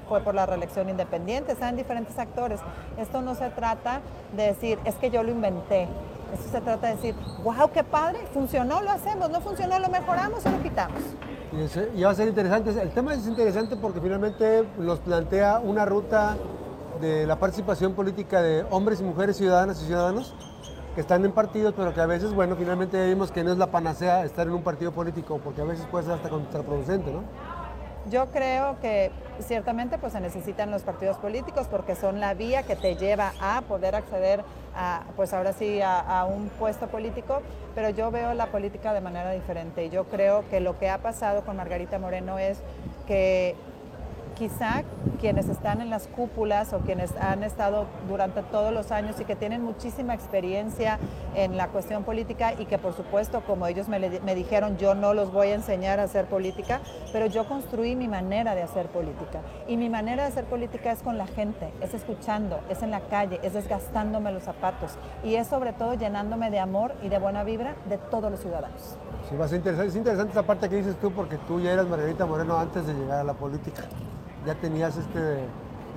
fue 0.08 0.20
por 0.20 0.34
la 0.34 0.46
reelección 0.46 0.88
independiente, 0.88 1.52
están 1.52 1.76
diferentes 1.76 2.18
actores. 2.18 2.60
Esto 2.98 3.22
no 3.22 3.34
se 3.34 3.50
trata 3.50 4.00
de 4.36 4.44
decir, 4.44 4.78
es 4.84 4.94
que 4.96 5.10
yo 5.10 5.22
lo 5.22 5.30
inventé. 5.30 5.88
Esto 6.32 6.48
se 6.48 6.60
trata 6.60 6.88
de 6.88 6.94
decir, 6.94 7.14
wow, 7.42 7.70
qué 7.72 7.82
padre, 7.82 8.20
funcionó, 8.32 8.82
lo 8.82 8.90
hacemos, 8.90 9.30
no 9.30 9.40
funcionó, 9.40 9.78
lo 9.78 9.88
mejoramos 9.88 10.46
o 10.46 10.50
lo 10.50 10.62
quitamos. 10.62 11.00
Y, 11.52 12.02
va 12.02 12.10
a 12.10 12.14
ser 12.14 12.28
interesante. 12.28 12.70
El 12.80 12.90
tema 12.90 13.14
es 13.14 13.26
interesante 13.26 13.76
porque 13.76 14.00
finalmente 14.00 14.64
nos 14.78 15.00
plantea 15.00 15.58
una 15.58 15.84
ruta 15.84 16.36
de 17.00 17.26
la 17.26 17.38
participación 17.38 17.94
política 17.94 18.40
de 18.42 18.64
hombres 18.70 19.00
y 19.00 19.04
mujeres, 19.04 19.36
ciudadanas 19.36 19.82
y 19.82 19.86
ciudadanos 19.86 20.34
que 20.94 21.00
están 21.00 21.24
en 21.24 21.32
partidos, 21.32 21.74
pero 21.76 21.94
que 21.94 22.00
a 22.00 22.06
veces, 22.06 22.32
bueno, 22.32 22.56
finalmente 22.56 23.06
vimos 23.06 23.30
que 23.30 23.44
no 23.44 23.52
es 23.52 23.58
la 23.58 23.70
panacea 23.70 24.24
estar 24.24 24.46
en 24.46 24.52
un 24.52 24.62
partido 24.62 24.92
político, 24.92 25.40
porque 25.42 25.60
a 25.60 25.64
veces 25.64 25.86
puede 25.86 26.04
ser 26.04 26.14
hasta 26.14 26.28
contraproducente, 26.28 27.12
¿no? 27.12 27.22
Yo 28.08 28.30
creo 28.30 28.80
que 28.80 29.10
ciertamente 29.40 29.98
pues 29.98 30.14
se 30.14 30.20
necesitan 30.20 30.70
los 30.70 30.82
partidos 30.82 31.18
políticos 31.18 31.66
porque 31.70 31.94
son 31.94 32.18
la 32.18 32.32
vía 32.32 32.62
que 32.62 32.74
te 32.74 32.96
lleva 32.96 33.34
a 33.40 33.60
poder 33.62 33.94
acceder 33.94 34.42
a, 34.74 35.04
pues 35.16 35.34
ahora 35.34 35.52
sí 35.52 35.80
a, 35.82 36.24
un 36.24 36.48
puesto 36.48 36.86
político, 36.86 37.42
pero 37.74 37.90
yo 37.90 38.10
veo 38.10 38.32
la 38.32 38.46
política 38.46 38.94
de 38.94 39.02
manera 39.02 39.32
diferente. 39.32 39.84
Y 39.84 39.90
yo 39.90 40.04
creo 40.04 40.48
que 40.48 40.60
lo 40.60 40.78
que 40.78 40.88
ha 40.88 40.98
pasado 40.98 41.42
con 41.44 41.56
Margarita 41.56 41.98
Moreno 41.98 42.38
es 42.38 42.58
que 43.06 43.54
quizá 44.40 44.84
quienes 45.20 45.50
están 45.50 45.82
en 45.82 45.90
las 45.90 46.06
cúpulas 46.06 46.72
o 46.72 46.78
quienes 46.78 47.14
han 47.16 47.44
estado 47.44 47.84
durante 48.08 48.42
todos 48.42 48.72
los 48.72 48.90
años 48.90 49.20
y 49.20 49.26
que 49.26 49.36
tienen 49.36 49.62
muchísima 49.62 50.14
experiencia 50.14 50.98
en 51.34 51.58
la 51.58 51.68
cuestión 51.68 52.04
política 52.04 52.54
y 52.58 52.64
que 52.64 52.78
por 52.78 52.94
supuesto, 52.94 53.42
como 53.42 53.66
ellos 53.66 53.86
me, 53.88 54.00
dijeron, 54.34 54.78
yo 54.78 54.94
no 54.94 55.12
los 55.12 55.30
voy 55.30 55.48
a 55.48 55.56
enseñar 55.56 56.00
a 56.00 56.04
hacer 56.04 56.24
política, 56.24 56.80
pero 57.12 57.26
yo 57.26 57.46
construí 57.46 57.94
mi 57.96 58.08
manera 58.08 58.54
de 58.54 58.62
hacer 58.62 58.86
política. 58.86 59.42
Y 59.68 59.76
mi 59.76 59.90
manera 59.90 60.22
de 60.22 60.30
hacer 60.30 60.46
política 60.46 60.90
es 60.90 61.02
con 61.02 61.18
la 61.18 61.26
gente, 61.26 61.70
es 61.82 61.92
escuchando, 61.92 62.60
es 62.70 62.82
en 62.82 62.90
la 62.90 63.00
calle, 63.00 63.40
es 63.42 63.52
desgastándome 63.52 64.32
los 64.32 64.44
zapatos 64.44 64.92
y 65.22 65.34
es 65.34 65.48
sobre 65.48 65.74
todo 65.74 65.92
llenándome 65.92 66.50
de 66.50 66.60
amor 66.60 66.94
y 67.02 67.10
de 67.10 67.18
buena 67.18 67.44
vibra 67.44 67.74
de 67.90 67.98
todos 67.98 68.30
los 68.30 68.40
ciudadanos. 68.40 68.96
Sí, 69.28 69.36
va 69.36 69.44
a 69.44 69.48
ser 69.48 69.58
interesante. 69.58 69.90
Es 69.90 69.96
interesante 69.96 70.32
esa 70.32 70.44
parte 70.44 70.70
que 70.70 70.76
dices 70.76 70.96
tú 70.98 71.10
porque 71.10 71.36
tú 71.46 71.60
ya 71.60 71.72
eras 71.72 71.86
Margarita 71.86 72.24
Moreno 72.24 72.56
antes 72.56 72.86
de 72.86 72.94
llegar 72.94 73.20
a 73.20 73.24
la 73.24 73.34
política 73.34 73.82
ya 74.52 74.60
tenías 74.60 74.96
este, 74.96 75.44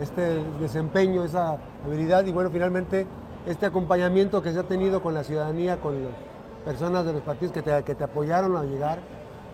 este 0.01 0.43
desempeño, 0.59 1.23
esa 1.23 1.57
habilidad 1.85 2.25
y 2.25 2.31
bueno, 2.31 2.49
finalmente 2.51 3.07
este 3.47 3.65
acompañamiento 3.65 4.41
que 4.41 4.51
se 4.51 4.59
ha 4.59 4.63
tenido 4.63 5.01
con 5.01 5.13
la 5.13 5.23
ciudadanía, 5.23 5.81
con 5.81 6.03
las 6.03 6.13
personas 6.65 7.05
de 7.05 7.13
los 7.13 7.21
partidos 7.23 7.51
que 7.51 7.61
te, 7.61 7.83
que 7.83 7.95
te 7.95 8.03
apoyaron 8.03 8.55
a 8.55 8.63
llegar 8.63 8.99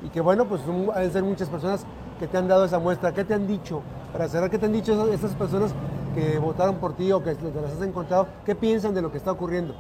y 0.03 0.09
que 0.09 0.21
bueno, 0.21 0.45
pues 0.45 0.61
han 0.95 1.11
ser 1.11 1.23
muchas 1.23 1.49
personas 1.49 1.85
que 2.19 2.27
te 2.27 2.37
han 2.37 2.47
dado 2.47 2.65
esa 2.65 2.79
muestra. 2.79 3.13
¿Qué 3.13 3.23
te 3.23 3.33
han 3.33 3.47
dicho? 3.47 3.81
Para 4.11 4.27
cerrar, 4.27 4.49
¿qué 4.49 4.57
te 4.57 4.65
han 4.65 4.73
dicho 4.73 5.11
esas, 5.11 5.33
personas 5.35 5.73
que 6.13 6.37
votaron 6.37 6.75
por 6.75 6.95
ti 6.95 7.11
o 7.11 7.23
que 7.23 7.35
te 7.35 7.61
las 7.61 7.71
has 7.71 7.81
encontrado? 7.81 8.27
¿Qué 8.45 8.55
piensan 8.55 8.93
de 8.93 9.01
lo 9.01 9.11
que 9.11 9.17
está 9.17 9.31
ocurriendo? 9.31 9.75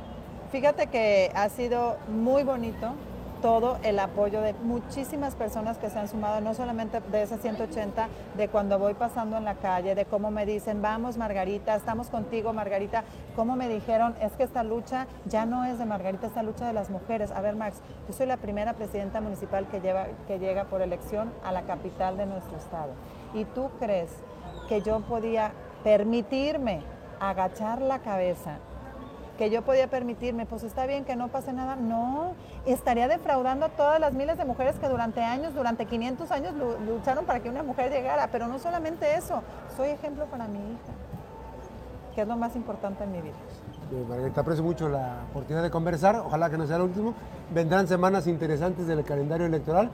Fíjate 0.51 0.87
que 0.87 1.31
ha 1.35 1.49
sido 1.49 1.97
muy 2.07 2.43
bonito 2.43 2.93
todo 3.41 3.77
el 3.83 3.99
apoyo 3.99 4.41
de 4.41 4.53
muchísimas 4.53 5.35
personas 5.35 5.77
que 5.77 5.89
se 5.89 5.99
han 5.99 6.07
sumado, 6.07 6.41
no 6.41 6.53
solamente 6.53 6.99
de 6.99 7.21
esas 7.21 7.41
180, 7.41 8.07
de 8.35 8.47
cuando 8.49 8.79
voy 8.79 8.93
pasando 8.93 9.37
en 9.37 9.45
la 9.45 9.55
calle, 9.55 9.95
de 9.95 10.05
cómo 10.05 10.31
me 10.31 10.45
dicen, 10.45 10.81
vamos 10.81 11.17
Margarita, 11.17 11.75
estamos 11.75 12.09
contigo 12.09 12.53
Margarita, 12.53 13.03
cómo 13.35 13.55
me 13.55 13.69
dijeron, 13.69 14.15
es 14.21 14.33
que 14.33 14.43
esta 14.43 14.63
lucha 14.63 15.07
ya 15.25 15.45
no 15.45 15.65
es 15.65 15.79
de 15.79 15.85
Margarita, 15.85 16.27
esta 16.27 16.43
lucha 16.43 16.67
de 16.67 16.73
las 16.73 16.89
mujeres. 16.89 17.31
A 17.31 17.41
ver 17.41 17.55
Max, 17.55 17.77
yo 18.07 18.13
soy 18.13 18.27
la 18.27 18.37
primera 18.37 18.73
presidenta 18.73 19.21
municipal 19.21 19.67
que, 19.67 19.79
lleva, 19.81 20.07
que 20.27 20.39
llega 20.39 20.65
por 20.65 20.81
elección 20.81 21.31
a 21.43 21.51
la 21.51 21.63
capital 21.63 22.17
de 22.17 22.25
nuestro 22.25 22.57
estado. 22.57 22.91
¿Y 23.33 23.45
tú 23.45 23.69
crees 23.79 24.09
que 24.67 24.81
yo 24.81 24.99
podía 25.01 25.51
permitirme 25.83 26.81
agachar 27.19 27.81
la 27.81 27.99
cabeza 27.99 28.59
que 29.39 29.49
yo 29.49 29.61
podía 29.61 29.87
permitirme, 29.89 30.45
pues 30.45 30.63
está 30.63 30.85
bien 30.85 31.05
que 31.05 31.15
no 31.15 31.29
pase 31.29 31.53
nada. 31.53 31.77
No, 31.77 32.33
estaría 32.65 33.07
defraudando 33.07 33.67
a 33.67 33.69
todas 33.69 33.97
las 33.97 34.11
miles 34.11 34.37
de 34.37 34.43
mujeres 34.43 34.77
que 34.79 34.89
durante 34.89 35.21
años, 35.21 35.55
durante 35.55 35.85
500 35.85 36.29
años 36.31 36.53
lucharon 36.85 37.23
para 37.23 37.39
que 37.39 37.49
una 37.49 37.63
mujer 37.63 37.89
llegara. 37.89 38.27
Pero 38.33 38.49
no 38.49 38.59
solamente 38.59 39.15
eso, 39.15 39.41
soy 39.77 39.91
ejemplo 39.91 40.25
para 40.25 40.45
mi 40.49 40.59
hija, 40.59 40.93
que 42.13 42.21
es 42.23 42.27
lo 42.27 42.35
más 42.35 42.57
importante 42.57 43.05
en 43.05 43.13
mi 43.13 43.21
vida. 43.21 43.35
Margarita, 44.09 44.41
aprecio 44.41 44.61
mucho 44.61 44.89
la 44.89 45.21
oportunidad 45.31 45.63
de 45.63 45.71
conversar. 45.71 46.17
Ojalá 46.17 46.49
que 46.49 46.57
no 46.57 46.67
sea 46.67 46.75
el 46.75 46.81
último. 46.81 47.13
Vendrán 47.53 47.87
semanas 47.87 48.27
interesantes 48.27 48.87
del 48.87 49.05
calendario 49.05 49.45
electoral, 49.45 49.89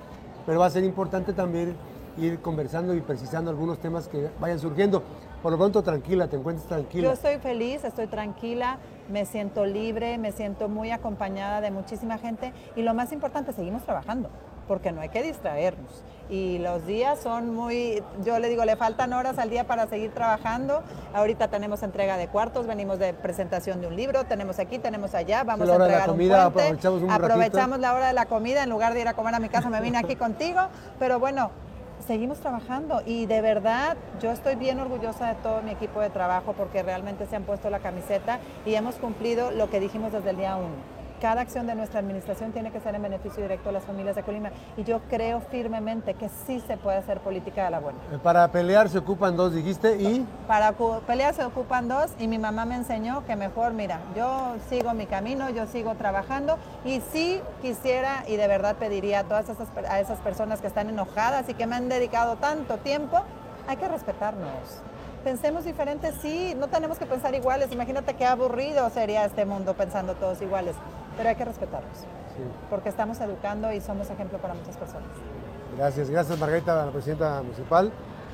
pero 0.47 0.59
va 0.59 0.65
a 0.65 0.71
ser 0.71 0.83
importante 0.83 1.33
también 1.33 1.77
ir 2.17 2.39
conversando 2.41 2.95
y 2.95 3.01
precisando 3.01 3.51
algunos 3.51 3.77
temas 3.77 4.07
que 4.07 4.31
vayan 4.39 4.57
surgiendo. 4.57 5.03
Por 5.43 5.51
lo 5.51 5.57
pronto, 5.59 5.83
tranquila, 5.83 6.27
te 6.27 6.37
encuentras 6.37 6.67
tranquila. 6.67 7.09
Yo 7.09 7.13
estoy 7.13 7.37
feliz, 7.37 7.83
estoy 7.83 8.07
tranquila, 8.07 8.79
me 9.09 9.25
siento 9.25 9.65
libre, 9.65 10.17
me 10.17 10.31
siento 10.31 10.69
muy 10.69 10.91
acompañada 10.91 11.61
de 11.61 11.71
muchísima 11.71 12.17
gente 12.17 12.53
y 12.75 12.81
lo 12.81 12.93
más 12.93 13.11
importante, 13.11 13.53
seguimos 13.53 13.83
trabajando 13.83 14.29
porque 14.67 14.91
no 14.91 15.01
hay 15.01 15.09
que 15.09 15.21
distraernos. 15.21 16.03
Y 16.27 16.57
los 16.57 16.87
días 16.87 17.19
son 17.19 17.53
muy, 17.53 18.01
yo 18.23 18.39
le 18.39 18.49
digo, 18.49 18.65
le 18.65 18.75
faltan 18.75 19.13
horas 19.13 19.37
al 19.37 19.51
día 19.51 19.65
para 19.65 19.85
seguir 19.87 20.11
trabajando. 20.11 20.81
Ahorita 21.13 21.49
tenemos 21.49 21.83
entrega 21.83 22.17
de 22.17 22.27
cuartos, 22.27 22.65
venimos 22.65 22.97
de 22.97 23.13
presentación 23.13 23.79
de 23.79 23.87
un 23.87 23.95
libro, 23.95 24.23
tenemos 24.23 24.57
aquí, 24.57 24.79
tenemos 24.79 25.13
allá, 25.13 25.43
vamos 25.43 25.69
a 25.69 25.75
entregar 25.75 26.09
un 26.09 26.17
puente. 26.17 26.33
Aprovechamos, 26.33 27.03
aprovechamos 27.11 27.79
la 27.79 27.93
hora 27.93 28.07
de 28.07 28.13
la 28.13 28.25
comida, 28.25 28.63
en 28.63 28.71
lugar 28.71 28.95
de 28.95 29.01
ir 29.01 29.07
a 29.07 29.13
comer 29.13 29.35
a 29.35 29.39
mi 29.39 29.49
casa, 29.49 29.69
me 29.69 29.79
vine 29.81 29.99
aquí 29.99 30.15
contigo. 30.15 30.61
Pero 30.97 31.19
bueno, 31.19 31.51
seguimos 32.05 32.39
trabajando 32.39 33.01
y 33.05 33.25
de 33.25 33.41
verdad 33.41 33.97
yo 34.21 34.31
estoy 34.31 34.55
bien 34.55 34.79
orgullosa 34.79 35.27
de 35.27 35.35
todo 35.35 35.61
mi 35.61 35.71
equipo 35.71 36.01
de 36.01 36.09
trabajo 36.09 36.53
porque 36.53 36.83
realmente 36.83 37.25
se 37.25 37.35
han 37.35 37.43
puesto 37.43 37.69
la 37.69 37.79
camiseta 37.79 38.39
y 38.65 38.75
hemos 38.75 38.95
cumplido 38.95 39.51
lo 39.51 39.69
que 39.69 39.79
dijimos 39.79 40.11
desde 40.11 40.31
el 40.31 40.37
día 40.37 40.55
uno 40.55 40.94
cada 41.25 41.41
acción 41.41 41.65
de 41.65 41.73
nuestra 41.73 42.01
administración 42.01 42.51
tiene 42.51 42.71
que 42.71 42.79
ser 42.79 42.93
en 42.93 43.01
beneficio 43.01 43.41
directo 43.41 43.69
de 43.69 43.73
las 43.73 43.83
familias 43.83 44.15
de 44.15 44.21
Colima. 44.21 44.51
Y 44.77 44.83
yo 44.83 45.01
creo 45.09 45.41
firmemente 45.41 46.13
que 46.13 46.29
sí 46.29 46.61
se 46.67 46.77
puede 46.77 46.97
hacer 46.97 47.19
política 47.19 47.65
de 47.65 47.71
la 47.71 47.79
buena. 47.79 47.97
Eh, 48.11 48.19
Para 48.21 48.47
pelear 48.51 48.89
se 48.89 48.99
ocupan 48.99 49.35
dos, 49.35 49.51
dijiste, 49.51 49.99
y 49.99 50.23
Para 50.47 50.73
pelear 51.07 51.33
se 51.33 51.43
ocupan 51.43 51.87
dos 51.87 52.11
y 52.19 52.27
mi 52.27 52.37
mamá 52.37 52.65
me 52.65 52.75
enseñó 52.75 53.25
que 53.25 53.35
mejor, 53.35 53.73
mira, 53.73 54.01
yo 54.15 54.53
sigo 54.69 54.93
mi 54.93 55.07
camino, 55.07 55.49
yo 55.49 55.65
sigo 55.65 55.95
trabajando 55.95 56.59
y 56.83 57.01
sí 57.11 57.41
quisiera 57.59 58.23
y 58.27 58.35
de 58.35 58.47
verdad 58.47 58.75
pediría 58.75 59.21
a 59.21 59.23
todas 59.23 59.49
esas, 59.49 59.67
a 59.89 59.99
esas 59.99 60.19
personas 60.19 60.61
que 60.61 60.67
están 60.67 60.89
enojadas 60.89 61.49
y 61.49 61.55
que 61.55 61.65
me 61.65 61.75
han 61.75 61.89
dedicado 61.89 62.35
tanto 62.35 62.77
tiempo, 62.77 63.23
hay 63.67 63.77
que 63.77 63.87
respetarnos. 63.87 64.83
Pensemos 65.23 65.65
diferentes, 65.65 66.13
sí, 66.21 66.53
no 66.55 66.67
tenemos 66.67 66.99
que 66.99 67.07
pensar 67.07 67.33
iguales. 67.33 67.71
Imagínate 67.71 68.13
qué 68.13 68.27
aburrido 68.27 68.87
sería 68.91 69.25
este 69.25 69.43
mundo 69.43 69.73
pensando 69.73 70.13
todos 70.13 70.39
iguales, 70.39 70.75
pero 71.17 71.29
hay 71.29 71.35
que 71.35 71.45
respetarnos, 71.45 71.99
porque 72.69 72.89
estamos 72.89 73.19
educando 73.21 73.71
y 73.71 73.81
somos 73.81 74.09
ejemplo 74.09 74.37
para 74.39 74.53
muchas 74.53 74.77
personas. 74.77 75.09
gracias, 75.77 76.09
gracias 76.09 76.39
Margarita, 76.39 76.85
la 76.85 76.91
presidenta 76.91 77.41
municipal, 77.41 77.91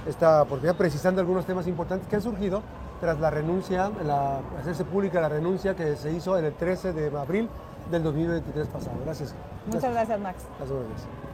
esta 0.08 0.41
oportunidad 0.41 0.76
precisando 0.76 1.22
algunos 1.22 1.46
temas 1.46 1.67
importantes 1.67 2.08
que 2.08 2.15
han 2.15 2.22
surgido 2.22 2.62
tras 3.00 3.20
la 3.20 3.32
renuncia, 3.32 3.91
la, 4.04 4.39
hacerse 4.60 4.86
pública 4.86 5.20
la 5.20 5.30
renuncia 5.30 5.76
que 5.76 5.96
se 5.96 6.12
hizo 6.12 6.38
en 6.38 6.46
el 6.46 6.54
13 6.54 6.94
de 6.94 7.17
abril 7.17 7.50
del 7.89 8.04
2023 8.04 8.67
pasado. 8.67 8.98
Gracias. 9.04 9.36
Muchas 9.65 9.91
gracias, 9.91 10.20
Max. 10.20 10.44
Gracias, 10.60 10.80
días. 10.88 11.31